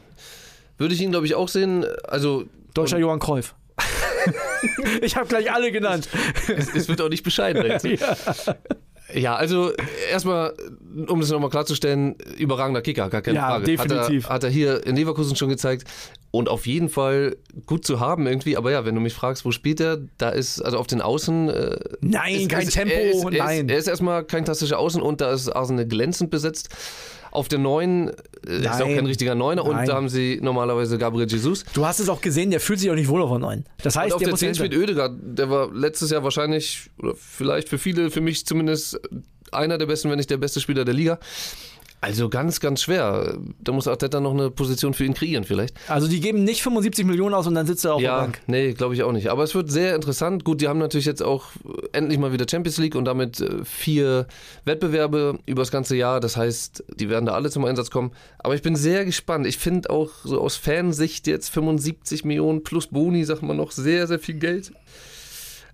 Würde 0.82 0.94
ich 0.96 1.00
ihn, 1.00 1.12
glaube 1.12 1.26
ich, 1.26 1.36
auch 1.36 1.46
sehen. 1.46 1.86
Also, 2.08 2.42
Deutscher 2.74 2.98
Johann 2.98 3.20
Cruyff. 3.20 3.54
ich 5.00 5.14
habe 5.14 5.28
gleich 5.28 5.52
alle 5.52 5.70
genannt. 5.70 6.08
es, 6.48 6.74
es 6.74 6.88
wird 6.88 7.00
auch 7.00 7.08
nicht 7.08 7.22
bescheiden. 7.22 7.64
ja. 7.84 8.16
Ja, 9.14 9.34
also 9.36 9.72
erstmal, 10.10 10.54
um 11.06 11.20
das 11.20 11.30
nochmal 11.30 11.50
klarzustellen, 11.50 12.14
überragender 12.38 12.80
Kicker, 12.80 13.10
gar 13.10 13.20
keine 13.20 13.36
Ja, 13.36 13.46
Frage. 13.48 13.64
definitiv. 13.66 14.24
Hat 14.24 14.30
er, 14.30 14.34
hat 14.34 14.44
er 14.44 14.50
hier 14.50 14.86
in 14.86 14.96
Leverkusen 14.96 15.36
schon 15.36 15.50
gezeigt 15.50 15.86
und 16.30 16.48
auf 16.48 16.66
jeden 16.66 16.88
Fall 16.88 17.36
gut 17.66 17.84
zu 17.84 18.00
haben 18.00 18.26
irgendwie. 18.26 18.56
Aber 18.56 18.70
ja, 18.72 18.84
wenn 18.86 18.94
du 18.94 19.00
mich 19.02 19.12
fragst, 19.12 19.44
wo 19.44 19.50
spielt 19.52 19.80
er, 19.80 19.98
da 20.18 20.30
ist, 20.30 20.62
also 20.62 20.78
auf 20.78 20.86
den 20.86 21.00
Außen. 21.02 21.48
Äh, 21.50 21.78
Nein, 22.00 22.34
ist- 22.36 22.48
kein 22.48 22.62
ist, 22.66 22.72
Tempo, 22.72 22.94
er 22.94 23.10
ist, 23.10 23.24
er 23.24 23.30
nein. 23.30 23.68
Ist, 23.68 23.72
er 23.72 23.78
ist 23.78 23.86
erstmal 23.88 24.24
kein 24.24 24.44
klassischer 24.44 24.78
Außen 24.78 25.02
und 25.02 25.20
da 25.20 25.32
ist 25.32 25.48
Arsenal 25.50 25.86
glänzend 25.86 26.30
besetzt. 26.30 26.70
Auf 27.32 27.48
der 27.48 27.58
Neuen 27.58 28.10
äh, 28.46 28.58
ist 28.58 28.66
auch 28.68 28.86
kein 28.86 29.06
richtiger 29.06 29.34
Neuner 29.34 29.64
und 29.64 29.74
Nein. 29.74 29.86
da 29.88 29.94
haben 29.94 30.08
sie 30.08 30.38
normalerweise 30.42 30.98
Gabriel 30.98 31.26
Jesus. 31.28 31.64
Du 31.72 31.84
hast 31.84 31.98
es 31.98 32.08
auch 32.08 32.20
gesehen, 32.20 32.50
der 32.50 32.60
fühlt 32.60 32.78
sich 32.78 32.90
auch 32.90 32.94
nicht 32.94 33.08
wohl 33.08 33.22
auf 33.22 33.30
der 33.30 33.38
Neuen. 33.40 33.64
Das 33.82 33.96
heißt, 33.96 34.08
Und 34.08 34.12
auf 34.14 34.18
der 34.18 34.26
der 34.26 34.32
muss 34.32 34.40
10 34.40 34.48
hinter- 34.54 34.64
spielt 34.66 34.80
Oedegaard, 34.80 35.12
der 35.22 35.50
war 35.50 35.72
letztes 35.74 36.10
Jahr 36.10 36.22
wahrscheinlich, 36.22 36.90
oder 36.98 37.14
vielleicht 37.16 37.68
für 37.68 37.78
viele, 37.78 38.10
für 38.10 38.20
mich 38.20 38.46
zumindest, 38.46 39.00
einer 39.50 39.78
der 39.78 39.86
besten, 39.86 40.10
wenn 40.10 40.18
nicht 40.18 40.30
der 40.30 40.36
beste 40.36 40.60
Spieler 40.60 40.84
der 40.84 40.94
Liga. 40.94 41.18
Also 42.02 42.28
ganz, 42.28 42.58
ganz 42.58 42.82
schwer. 42.82 43.38
Da 43.60 43.70
muss 43.70 43.86
Arteta 43.86 44.18
noch 44.18 44.32
eine 44.32 44.50
Position 44.50 44.92
für 44.92 45.04
ihn 45.04 45.14
kreieren 45.14 45.44
vielleicht. 45.44 45.76
Also 45.86 46.08
die 46.08 46.18
geben 46.18 46.42
nicht 46.42 46.60
75 46.60 47.06
Millionen 47.06 47.32
aus 47.32 47.46
und 47.46 47.54
dann 47.54 47.64
sitzt 47.64 47.84
er 47.84 47.94
auf 47.94 48.00
der 48.00 48.10
ja, 48.10 48.20
Bank. 48.22 48.40
nee, 48.48 48.72
glaube 48.72 48.94
ich 48.94 49.04
auch 49.04 49.12
nicht. 49.12 49.28
Aber 49.30 49.44
es 49.44 49.54
wird 49.54 49.70
sehr 49.70 49.94
interessant. 49.94 50.44
Gut, 50.44 50.60
die 50.60 50.66
haben 50.66 50.80
natürlich 50.80 51.06
jetzt 51.06 51.22
auch 51.22 51.50
endlich 51.92 52.18
mal 52.18 52.32
wieder 52.32 52.44
Champions 52.50 52.78
League 52.78 52.96
und 52.96 53.04
damit 53.04 53.40
äh, 53.40 53.64
vier 53.64 54.26
Wettbewerbe 54.64 55.38
über 55.46 55.62
das 55.62 55.70
ganze 55.70 55.94
Jahr. 55.94 56.18
Das 56.18 56.36
heißt, 56.36 56.82
die 56.92 57.08
werden 57.08 57.26
da 57.26 57.34
alle 57.34 57.50
zum 57.50 57.64
Einsatz 57.64 57.92
kommen. 57.92 58.10
Aber 58.40 58.56
ich 58.56 58.62
bin 58.62 58.74
sehr 58.74 59.04
gespannt. 59.04 59.46
Ich 59.46 59.58
finde 59.58 59.90
auch 59.90 60.10
so 60.24 60.40
aus 60.40 60.56
Fansicht 60.56 61.28
jetzt 61.28 61.50
75 61.50 62.24
Millionen 62.24 62.64
plus 62.64 62.88
Boni, 62.88 63.24
sagt 63.24 63.42
man 63.42 63.56
noch, 63.56 63.70
sehr, 63.70 64.08
sehr 64.08 64.18
viel 64.18 64.40
Geld. 64.40 64.72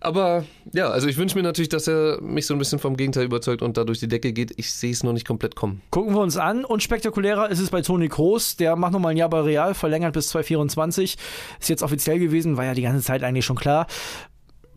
Aber 0.00 0.45
ja, 0.73 0.90
also 0.90 1.09
ich 1.09 1.17
wünsche 1.17 1.37
mir 1.37 1.43
natürlich, 1.43 1.69
dass 1.69 1.88
er 1.88 2.21
mich 2.21 2.47
so 2.47 2.55
ein 2.55 2.59
bisschen 2.59 2.78
vom 2.78 2.97
Gegenteil 2.97 3.25
überzeugt 3.25 3.62
und 3.62 3.76
da 3.76 3.85
durch 3.85 3.99
die 3.99 4.09
Decke 4.09 4.33
geht. 4.33 4.52
Ich 4.57 4.73
sehe 4.73 4.93
es 4.93 5.02
noch 5.02 5.12
nicht 5.12 5.26
komplett 5.26 5.57
kommen. 5.57 5.83
Gucken 5.90 6.14
wir 6.14 6.21
uns 6.21 6.37
an. 6.37 6.64
Und 6.64 6.83
spektakulärer 6.83 7.50
ist 7.50 7.59
es 7.59 7.71
bei 7.71 7.83
Toni 7.83 8.09
Kroos. 8.09 8.57
Der 8.57 8.76
macht 8.76 8.93
nochmal 8.93 9.12
ein 9.12 9.17
Jahr 9.17 9.28
bei 9.28 9.40
Real, 9.40 9.75
verlängert 9.75 10.14
bis 10.14 10.28
2024. 10.28 11.17
Ist 11.61 11.69
jetzt 11.69 11.83
offiziell 11.83 12.19
gewesen, 12.19 12.57
war 12.57 12.64
ja 12.64 12.75
die 12.75 12.83
ganze 12.83 13.02
Zeit 13.02 13.25
eigentlich 13.25 13.45
schon 13.45 13.57
klar. 13.57 13.87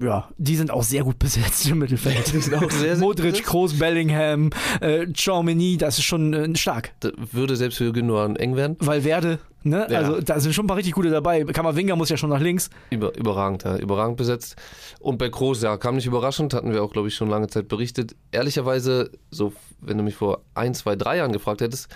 Ja, 0.01 0.27
die 0.37 0.55
sind 0.55 0.71
auch 0.71 0.81
sehr 0.81 1.03
gut 1.03 1.19
besetzt 1.19 1.67
im 1.69 1.77
Mittelfeld. 1.77 2.33
Die 2.33 2.39
sind 2.39 2.55
auch 2.55 2.71
sehr, 2.71 2.95
sehr 2.95 3.05
Modric, 3.05 3.43
Kroos, 3.43 3.77
Bellingham, 3.77 4.49
äh, 4.79 5.05
Chaumini, 5.15 5.77
das 5.77 5.99
ist 5.99 6.05
schon 6.05 6.33
äh, 6.33 6.55
stark. 6.55 6.91
Das 7.01 7.11
würde 7.31 7.55
selbst 7.55 7.77
für 7.77 7.93
Gündogan 7.93 8.35
eng 8.35 8.55
werden. 8.55 8.77
Valverde, 8.79 9.39
ne? 9.63 9.85
Ja. 9.89 9.99
Also 9.99 10.19
da 10.19 10.39
sind 10.39 10.53
schon 10.53 10.65
ein 10.65 10.67
paar 10.67 10.77
richtig 10.77 10.93
gute 10.93 11.11
dabei. 11.11 11.43
Kammerwinger 11.43 11.95
muss 11.95 12.09
ja 12.09 12.17
schon 12.17 12.31
nach 12.31 12.39
links. 12.39 12.71
Über, 12.89 13.15
überragend, 13.15 13.63
ja, 13.63 13.77
überragend 13.77 14.17
besetzt. 14.17 14.55
Und 14.99 15.19
bei 15.19 15.29
Kroos, 15.29 15.61
ja, 15.61 15.77
kam 15.77 15.95
nicht 15.95 16.07
überraschend, 16.07 16.55
hatten 16.55 16.73
wir 16.73 16.83
auch, 16.83 16.91
glaube 16.91 17.07
ich, 17.07 17.15
schon 17.15 17.29
lange 17.29 17.47
Zeit 17.47 17.67
berichtet. 17.67 18.15
Ehrlicherweise, 18.31 19.11
so, 19.29 19.53
wenn 19.81 19.97
du 19.97 20.03
mich 20.03 20.15
vor 20.15 20.41
ein, 20.55 20.73
zwei, 20.73 20.95
drei 20.95 21.17
Jahren 21.17 21.31
gefragt 21.31 21.61
hättest, 21.61 21.89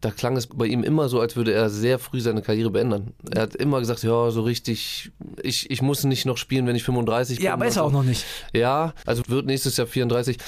da 0.00 0.10
klang 0.10 0.36
es 0.36 0.46
bei 0.46 0.66
ihm 0.66 0.84
immer 0.84 1.08
so, 1.08 1.20
als 1.20 1.34
würde 1.34 1.52
er 1.52 1.70
sehr 1.70 1.98
früh 1.98 2.20
seine 2.20 2.42
Karriere 2.42 2.70
beenden. 2.70 3.14
Er 3.32 3.42
hat 3.42 3.56
immer 3.56 3.80
gesagt, 3.80 4.02
ja, 4.04 4.30
so 4.30 4.42
richtig, 4.42 5.10
ich, 5.42 5.70
ich 5.70 5.82
muss 5.82 6.04
nicht 6.04 6.24
noch 6.24 6.36
spielen, 6.36 6.66
wenn 6.66 6.76
ich 6.76 6.84
35 6.84 7.38
bin. 7.38 7.44
Ja, 7.44 7.54
aber 7.54 7.66
ist 7.66 7.76
er 7.76 7.84
auch 7.84 7.92
noch 7.92 8.04
nicht. 8.04 8.24
Ja, 8.52 8.94
also 9.06 9.22
wird 9.26 9.46
nächstes 9.46 9.76
Jahr 9.76 9.88
34. 9.88 10.38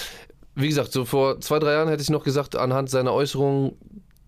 Wie 0.54 0.68
gesagt, 0.68 0.92
so 0.92 1.04
vor 1.04 1.40
zwei, 1.40 1.58
drei 1.58 1.72
Jahren 1.72 1.88
hätte 1.88 2.02
ich 2.02 2.10
noch 2.10 2.22
gesagt, 2.22 2.54
anhand 2.54 2.90
seiner 2.90 3.12
Äußerungen, 3.12 3.72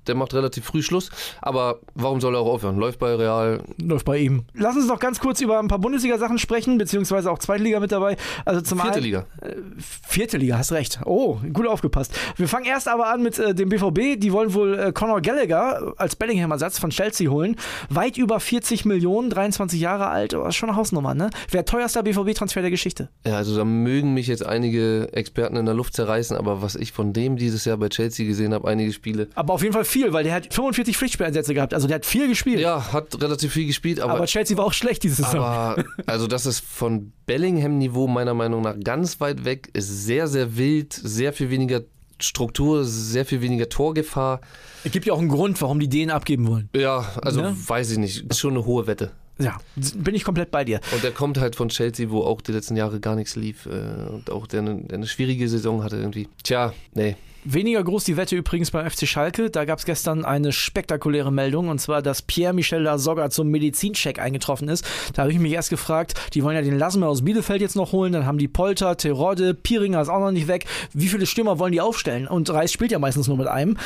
der 0.07 0.15
macht 0.15 0.35
relativ 0.35 0.65
früh 0.65 0.83
Schluss. 0.83 1.11
Aber 1.41 1.81
warum 1.95 2.21
soll 2.21 2.35
er 2.35 2.41
auch 2.41 2.47
aufhören? 2.47 2.77
Läuft 2.77 2.99
bei 2.99 3.15
Real. 3.15 3.63
Läuft 3.81 4.05
bei 4.05 4.19
ihm. 4.19 4.45
Lass 4.55 4.77
uns 4.77 4.87
noch 4.87 4.99
ganz 4.99 5.21
kurz 5.21 5.41
über 5.41 5.59
ein 5.59 5.69
paar 5.69 5.79
Bundesliga-Sachen 5.79 6.39
sprechen, 6.39 6.79
beziehungsweise 6.79 7.31
auch 7.31 7.39
Zweitliga 7.39 7.81
mit 7.81 7.93
dabei. 7.93 8.17
Also 8.45 8.61
zum 8.61 8.81
Vierte 8.81 8.97
einen, 8.97 9.05
Liga. 9.05 9.27
Äh, 9.41 9.57
vierte 9.79 10.39
Liga, 10.39 10.59
hast 10.59 10.73
recht. 10.73 11.01
Oh, 11.05 11.39
gut 11.53 11.67
aufgepasst. 11.67 12.19
Wir 12.37 12.49
fangen 12.49 12.67
erst 12.67 12.89
aber 12.89 13.09
an 13.09 13.23
mit 13.23 13.39
äh, 13.39 13.55
dem 13.55 13.69
BVB. 13.69 14.21
Die 14.21 14.33
wollen 14.33 14.55
wohl 14.55 14.79
äh, 14.79 14.93
Conor 14.93 15.21
Gallagher 15.21 15.95
als 15.97 16.17
Bellingham-Ersatz 16.17 16.79
von 16.79 16.91
Chelsea 16.91 17.31
holen. 17.31 17.57
Weit 17.89 18.17
über 18.17 18.41
40 18.41 18.85
Millionen, 18.85 19.31
23 19.31 19.81
Jahre 19.81 20.09
alt. 20.09 20.35
Oh, 20.35 20.51
schon 20.51 20.69
eine 20.69 20.77
Hausnummer, 20.77 21.15
ne? 21.15 21.31
Wer 21.51 21.65
teuerster 21.65 22.03
BVB-Transfer 22.03 22.61
der 22.61 22.71
Geschichte? 22.71 23.09
Ja, 23.27 23.37
also 23.37 23.57
da 23.57 23.65
mögen 23.65 24.15
mich 24.15 24.27
jetzt 24.27 24.45
einige 24.45 25.13
Experten 25.13 25.57
in 25.57 25.67
der 25.67 25.75
Luft 25.75 25.95
zerreißen, 25.95 26.37
aber 26.37 26.63
was 26.63 26.75
ich 26.75 26.93
von 26.93 27.13
dem 27.13 27.37
dieses 27.37 27.65
Jahr 27.65 27.77
bei 27.77 27.89
Chelsea 27.89 28.27
gesehen 28.27 28.55
habe, 28.55 28.69
einige 28.69 28.93
Spiele. 28.93 29.29
Aber 29.35 29.55
auf 29.55 29.63
jeden 29.63 29.73
Fall 29.73 29.85
viel, 29.93 30.13
weil 30.13 30.25
der 30.25 30.35
hat 30.35 30.53
45 30.53 30.97
Pflichtspieleinsätze 30.97 31.55
gehabt. 31.55 31.75
Also 31.75 31.87
der 31.87 31.97
hat 31.97 32.07
viel 32.07 32.27
gespielt. 32.29 32.59
Ja, 32.61 32.93
hat 32.93 33.21
relativ 33.23 33.53
viel 33.53 33.67
gespielt, 33.67 34.01
aber. 34.01 34.15
aber 34.15 34.27
Chelsea 34.27 34.57
war 34.57 34.65
auch 34.65 34.73
schlecht 34.73 35.03
diese 35.05 35.17
Saison. 35.23 35.41
Aber, 35.41 35.85
also 36.07 36.27
das 36.27 36.47
ist 36.47 36.61
von 36.65 37.13
Bellingham-Niveau 37.27 38.09
meiner 38.09 38.35
Meinung 38.35 38.63
nach 38.63 38.75
ganz 38.83 39.21
weit 39.21 39.45
weg, 39.45 39.69
ist 39.75 40.05
sehr, 40.07 40.27
sehr 40.27 40.57
wild, 40.57 40.93
sehr 40.93 41.33
viel 41.33 41.51
weniger 41.51 41.83
Struktur, 42.21 42.85
sehr 42.85 43.25
viel 43.25 43.41
weniger 43.43 43.69
Torgefahr. 43.69 44.41
Es 44.85 44.93
gibt 44.93 45.07
ja 45.07 45.13
auch 45.13 45.19
einen 45.19 45.29
Grund, 45.29 45.61
warum 45.61 45.81
die 45.81 45.89
den 45.89 46.11
abgeben 46.11 46.47
wollen. 46.49 46.69
Ja, 46.75 47.05
also 47.21 47.41
Ne? 47.43 47.57
weiß 47.67 47.91
ich 47.93 47.99
nicht. 47.99 48.31
Ist 48.31 48.39
schon 48.41 48.53
eine 48.55 48.65
hohe 48.65 48.87
Wette. 48.87 49.13
Ja, 49.39 49.59
bin 49.95 50.15
ich 50.15 50.25
komplett 50.25 50.51
bei 50.51 50.65
dir. 50.65 50.81
Und 50.93 51.03
der 51.03 51.11
kommt 51.11 51.39
halt 51.39 51.57
von 51.57 51.69
Chelsea, 51.69 52.11
wo 52.11 52.23
auch 52.23 52.41
die 52.41 52.53
letzten 52.53 52.77
Jahre 52.77 53.01
gar 53.01 53.17
nichts 53.17 53.35
lief 53.37 53.67
äh, 53.67 53.71
und 54.11 54.31
auch 54.31 54.47
der 54.47 54.61
eine, 54.61 54.77
der 54.83 54.99
eine 54.99 55.07
schwierige 55.07 55.49
Saison 55.49 55.83
hatte 55.83 55.97
irgendwie. 55.97 56.29
Tja, 56.43 56.73
nee. 56.95 57.17
Weniger 57.45 57.83
groß 57.83 58.05
die 58.05 58.17
Wette 58.17 58.37
übrigens 58.37 58.71
beim 58.71 58.89
FC 58.89 59.05
Schalke. 59.09 59.51
Da 59.51 59.65
gab 59.65 59.81
es 59.81 59.85
gestern 59.85 60.25
eine 60.25 60.53
spektakuläre 60.53 61.33
Meldung 61.33 61.71
und 61.71 61.81
zwar, 61.81 62.01
dass 62.01 62.23
Pierre-Michel 62.23 62.83
Lasogga 62.83 63.31
zum 63.31 63.49
Medizincheck 63.49 64.21
eingetroffen 64.21 64.69
ist. 64.69 64.87
Da 65.15 65.23
habe 65.23 65.33
ich 65.33 65.41
mich 65.41 65.53
erst 65.53 65.71
gefragt, 65.71 66.15
die 66.35 66.45
wollen 66.45 66.55
ja 66.55 66.63
den 66.63 66.79
Lasmer 66.79 67.09
aus 67.09 67.25
Bielefeld 67.25 67.61
jetzt 67.61 67.75
noch 67.75 67.91
holen, 67.91 68.13
dann 68.13 68.27
haben 68.27 68.39
die 68.39 68.47
Polter, 68.47 68.97
Terodde, 68.97 69.55
Piringer 69.55 70.01
ist 70.01 70.09
auch 70.09 70.21
noch 70.21 70.31
nicht 70.31 70.47
weg. 70.47 70.67
Wie 70.93 71.09
viele 71.09 71.27
Stürmer 71.27 71.59
wollen 71.59 71.73
die 71.73 71.81
aufstellen? 71.81 72.29
Und 72.29 72.49
Reis 72.49 72.73
spielt 72.73 72.93
ja 72.93 73.01
meistens 73.01 73.27
nur 73.27 73.39
mit 73.39 73.49
einem. 73.49 73.77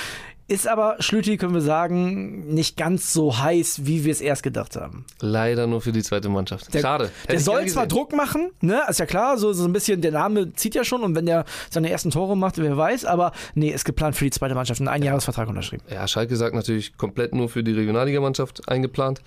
Ist 0.49 0.69
aber, 0.69 0.97
Schlüti, 1.01 1.39
können 1.39 1.55
wir 1.55 1.61
sagen, 1.61 2.55
nicht 2.55 2.77
ganz 2.77 3.13
so 3.13 3.37
heiß, 3.37 3.81
wie 3.85 4.05
wir 4.05 4.13
es 4.13 4.21
erst 4.21 4.45
gedacht 4.45 4.77
haben. 4.77 5.05
Leider 5.21 5.67
nur 5.67 5.81
für 5.81 5.91
die 5.91 6.05
zweite 6.05 6.29
Mannschaft. 6.29 6.73
Der, 6.73 6.81
Schade. 6.81 7.05
Der 7.05 7.23
Hätte 7.23 7.35
ich 7.35 7.45
soll 7.45 7.67
zwar. 7.67 7.89
Druck 7.89 8.13
machen, 8.15 8.51
ne? 8.61 8.83
Ist 8.89 9.01
ja 9.01 9.07
klar, 9.07 9.39
so, 9.39 9.53
so 9.53 9.65
ein 9.65 9.73
bisschen, 9.73 10.01
der 10.03 10.13
Name 10.13 10.53
zieht 10.53 10.77
ja 10.77 10.85
schon 10.85 11.03
und 11.03 11.17
wenn 11.17 11.27
der 11.27 11.45
seine 11.69 11.91
ersten 11.91 12.11
Tore 12.11 12.37
macht, 12.37 12.59
wer 12.59 12.77
weiß, 12.77 13.05
aber 13.07 13.33
nee, 13.55 13.71
ist 13.71 13.85
geplant 13.85 14.15
für 14.15 14.25
die 14.25 14.31
zweite 14.31 14.55
Mannschaft, 14.55 14.81
einen 14.81 14.89
Einjahresvertrag 14.89 15.49
unterschrieben. 15.49 15.83
Ja, 15.91 16.07
Schalke 16.07 16.37
sagt 16.37 16.55
natürlich 16.55 16.97
komplett 16.97 17.35
nur 17.35 17.49
für 17.49 17.65
die 17.65 17.73
Regionalligamannschaft 17.73 18.69
eingeplant. 18.69 19.23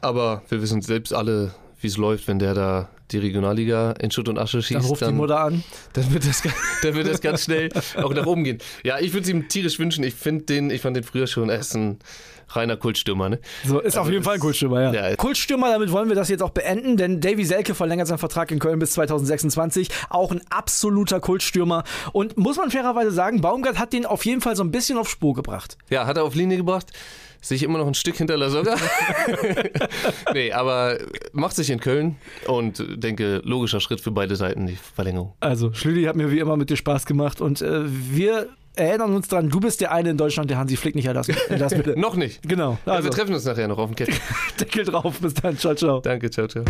Aber 0.00 0.42
wir 0.48 0.60
wissen 0.60 0.82
selbst 0.82 1.14
alle, 1.14 1.54
wie 1.84 1.88
es 1.88 1.96
läuft, 1.96 2.26
wenn 2.26 2.38
der 2.40 2.54
da 2.54 2.88
die 3.10 3.18
Regionalliga 3.18 3.92
in 3.92 4.10
Schutt 4.10 4.28
und 4.28 4.38
Asche 4.38 4.62
schießt. 4.62 4.80
Dann 4.80 4.86
ruft 4.86 5.06
die 5.06 5.12
Mutter 5.12 5.38
an. 5.40 5.62
Dann 5.92 6.12
wird 6.12 6.26
das, 6.26 6.42
dann 6.82 6.94
wird 6.94 7.06
das 7.06 7.20
ganz 7.20 7.44
schnell 7.44 7.68
auch 7.96 8.12
nach 8.12 8.26
oben 8.26 8.44
gehen. 8.44 8.58
Ja, 8.82 8.98
ich 8.98 9.12
würde 9.12 9.24
es 9.24 9.28
ihm 9.30 9.48
tierisch 9.48 9.78
wünschen. 9.78 10.02
Ich 10.02 10.14
finde 10.14 10.44
den, 10.46 10.70
ich 10.70 10.80
fand 10.80 10.96
den 10.96 11.04
früher 11.04 11.26
schon, 11.26 11.48
ist 11.50 11.74
ein 11.74 11.98
reiner 12.48 12.76
Kultstürmer, 12.76 13.28
ne? 13.28 13.40
So, 13.64 13.80
ist 13.80 13.94
auf 13.96 14.02
Also 14.02 14.12
jeden 14.12 14.24
Fall 14.24 14.34
ein 14.34 14.40
Kultstürmer, 14.40 14.82
ja. 14.82 14.92
Ja. 15.10 15.16
Kultstürmer, 15.16 15.70
damit 15.70 15.92
wollen 15.92 16.08
wir 16.08 16.16
das 16.16 16.28
jetzt 16.28 16.42
auch 16.42 16.50
beenden, 16.50 16.96
denn 16.96 17.20
Davy 17.20 17.44
Selke 17.44 17.74
verlängert 17.74 18.06
seinen 18.06 18.18
Vertrag 18.18 18.50
in 18.50 18.58
Köln 18.58 18.78
bis 18.78 18.92
2026. 18.92 19.88
Auch 20.10 20.30
ein 20.30 20.40
absoluter 20.50 21.20
Kultstürmer. 21.20 21.84
Und 22.12 22.36
muss 22.36 22.56
man 22.56 22.70
fairerweise 22.70 23.10
sagen, 23.10 23.40
Baumgart 23.40 23.78
hat 23.78 23.92
den 23.92 24.06
auf 24.06 24.24
jeden 24.24 24.40
Fall 24.40 24.56
so 24.56 24.64
ein 24.64 24.70
bisschen 24.70 24.98
auf 24.98 25.08
Spur 25.08 25.34
gebracht. 25.34 25.76
Ja, 25.90 26.06
hat 26.06 26.16
er 26.16 26.24
auf 26.24 26.34
Linie 26.34 26.58
gebracht. 26.58 26.92
Sehe 27.44 27.56
ich 27.56 27.62
immer 27.62 27.76
noch 27.78 27.86
ein 27.86 27.92
Stück 27.92 28.16
hinter 28.16 28.38
Lasogga. 28.38 28.74
nee, 30.32 30.50
aber 30.50 30.96
macht 31.32 31.54
sich 31.54 31.68
in 31.68 31.78
Köln 31.78 32.16
und 32.46 32.82
denke, 32.96 33.42
logischer 33.44 33.80
Schritt 33.80 34.00
für 34.00 34.10
beide 34.12 34.34
Seiten, 34.34 34.66
die 34.66 34.76
Verlängerung. 34.76 35.34
Also, 35.40 35.70
Schlüdi 35.74 36.04
hat 36.04 36.16
mir 36.16 36.30
wie 36.30 36.38
immer 36.38 36.56
mit 36.56 36.70
dir 36.70 36.76
Spaß 36.78 37.04
gemacht 37.04 37.42
und 37.42 37.60
äh, 37.60 37.82
wir 37.84 38.48
erinnern 38.76 39.14
uns 39.14 39.28
dran, 39.28 39.50
du 39.50 39.60
bist 39.60 39.82
der 39.82 39.92
eine 39.92 40.08
in 40.08 40.16
Deutschland, 40.16 40.48
der 40.48 40.56
Hansi 40.56 40.76
Flick 40.78 40.94
nicht 40.94 41.04
erlassen, 41.04 41.36
entlassen 41.50 41.84
will. 41.86 41.96
noch 41.96 42.16
nicht. 42.16 42.40
Genau. 42.48 42.78
Ja, 42.86 42.94
Also, 42.94 43.04
wir 43.04 43.10
treffen 43.10 43.34
uns 43.34 43.44
nachher 43.44 43.68
noch 43.68 43.76
auf 43.76 43.90
dem 43.90 43.94
Kettel. 43.94 44.14
Deckel 44.60 44.86
drauf. 44.86 45.18
Bis 45.20 45.34
dann. 45.34 45.58
Ciao, 45.58 45.74
ciao. 45.74 46.00
Danke, 46.00 46.30
ciao, 46.30 46.46
ciao. 46.48 46.64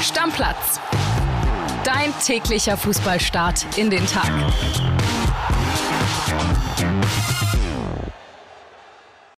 Stammplatz. 0.00 0.78
Dein 1.84 2.12
täglicher 2.24 2.76
Fußballstart 2.76 3.76
in 3.76 3.90
den 3.90 4.06
Tag. 4.06 4.30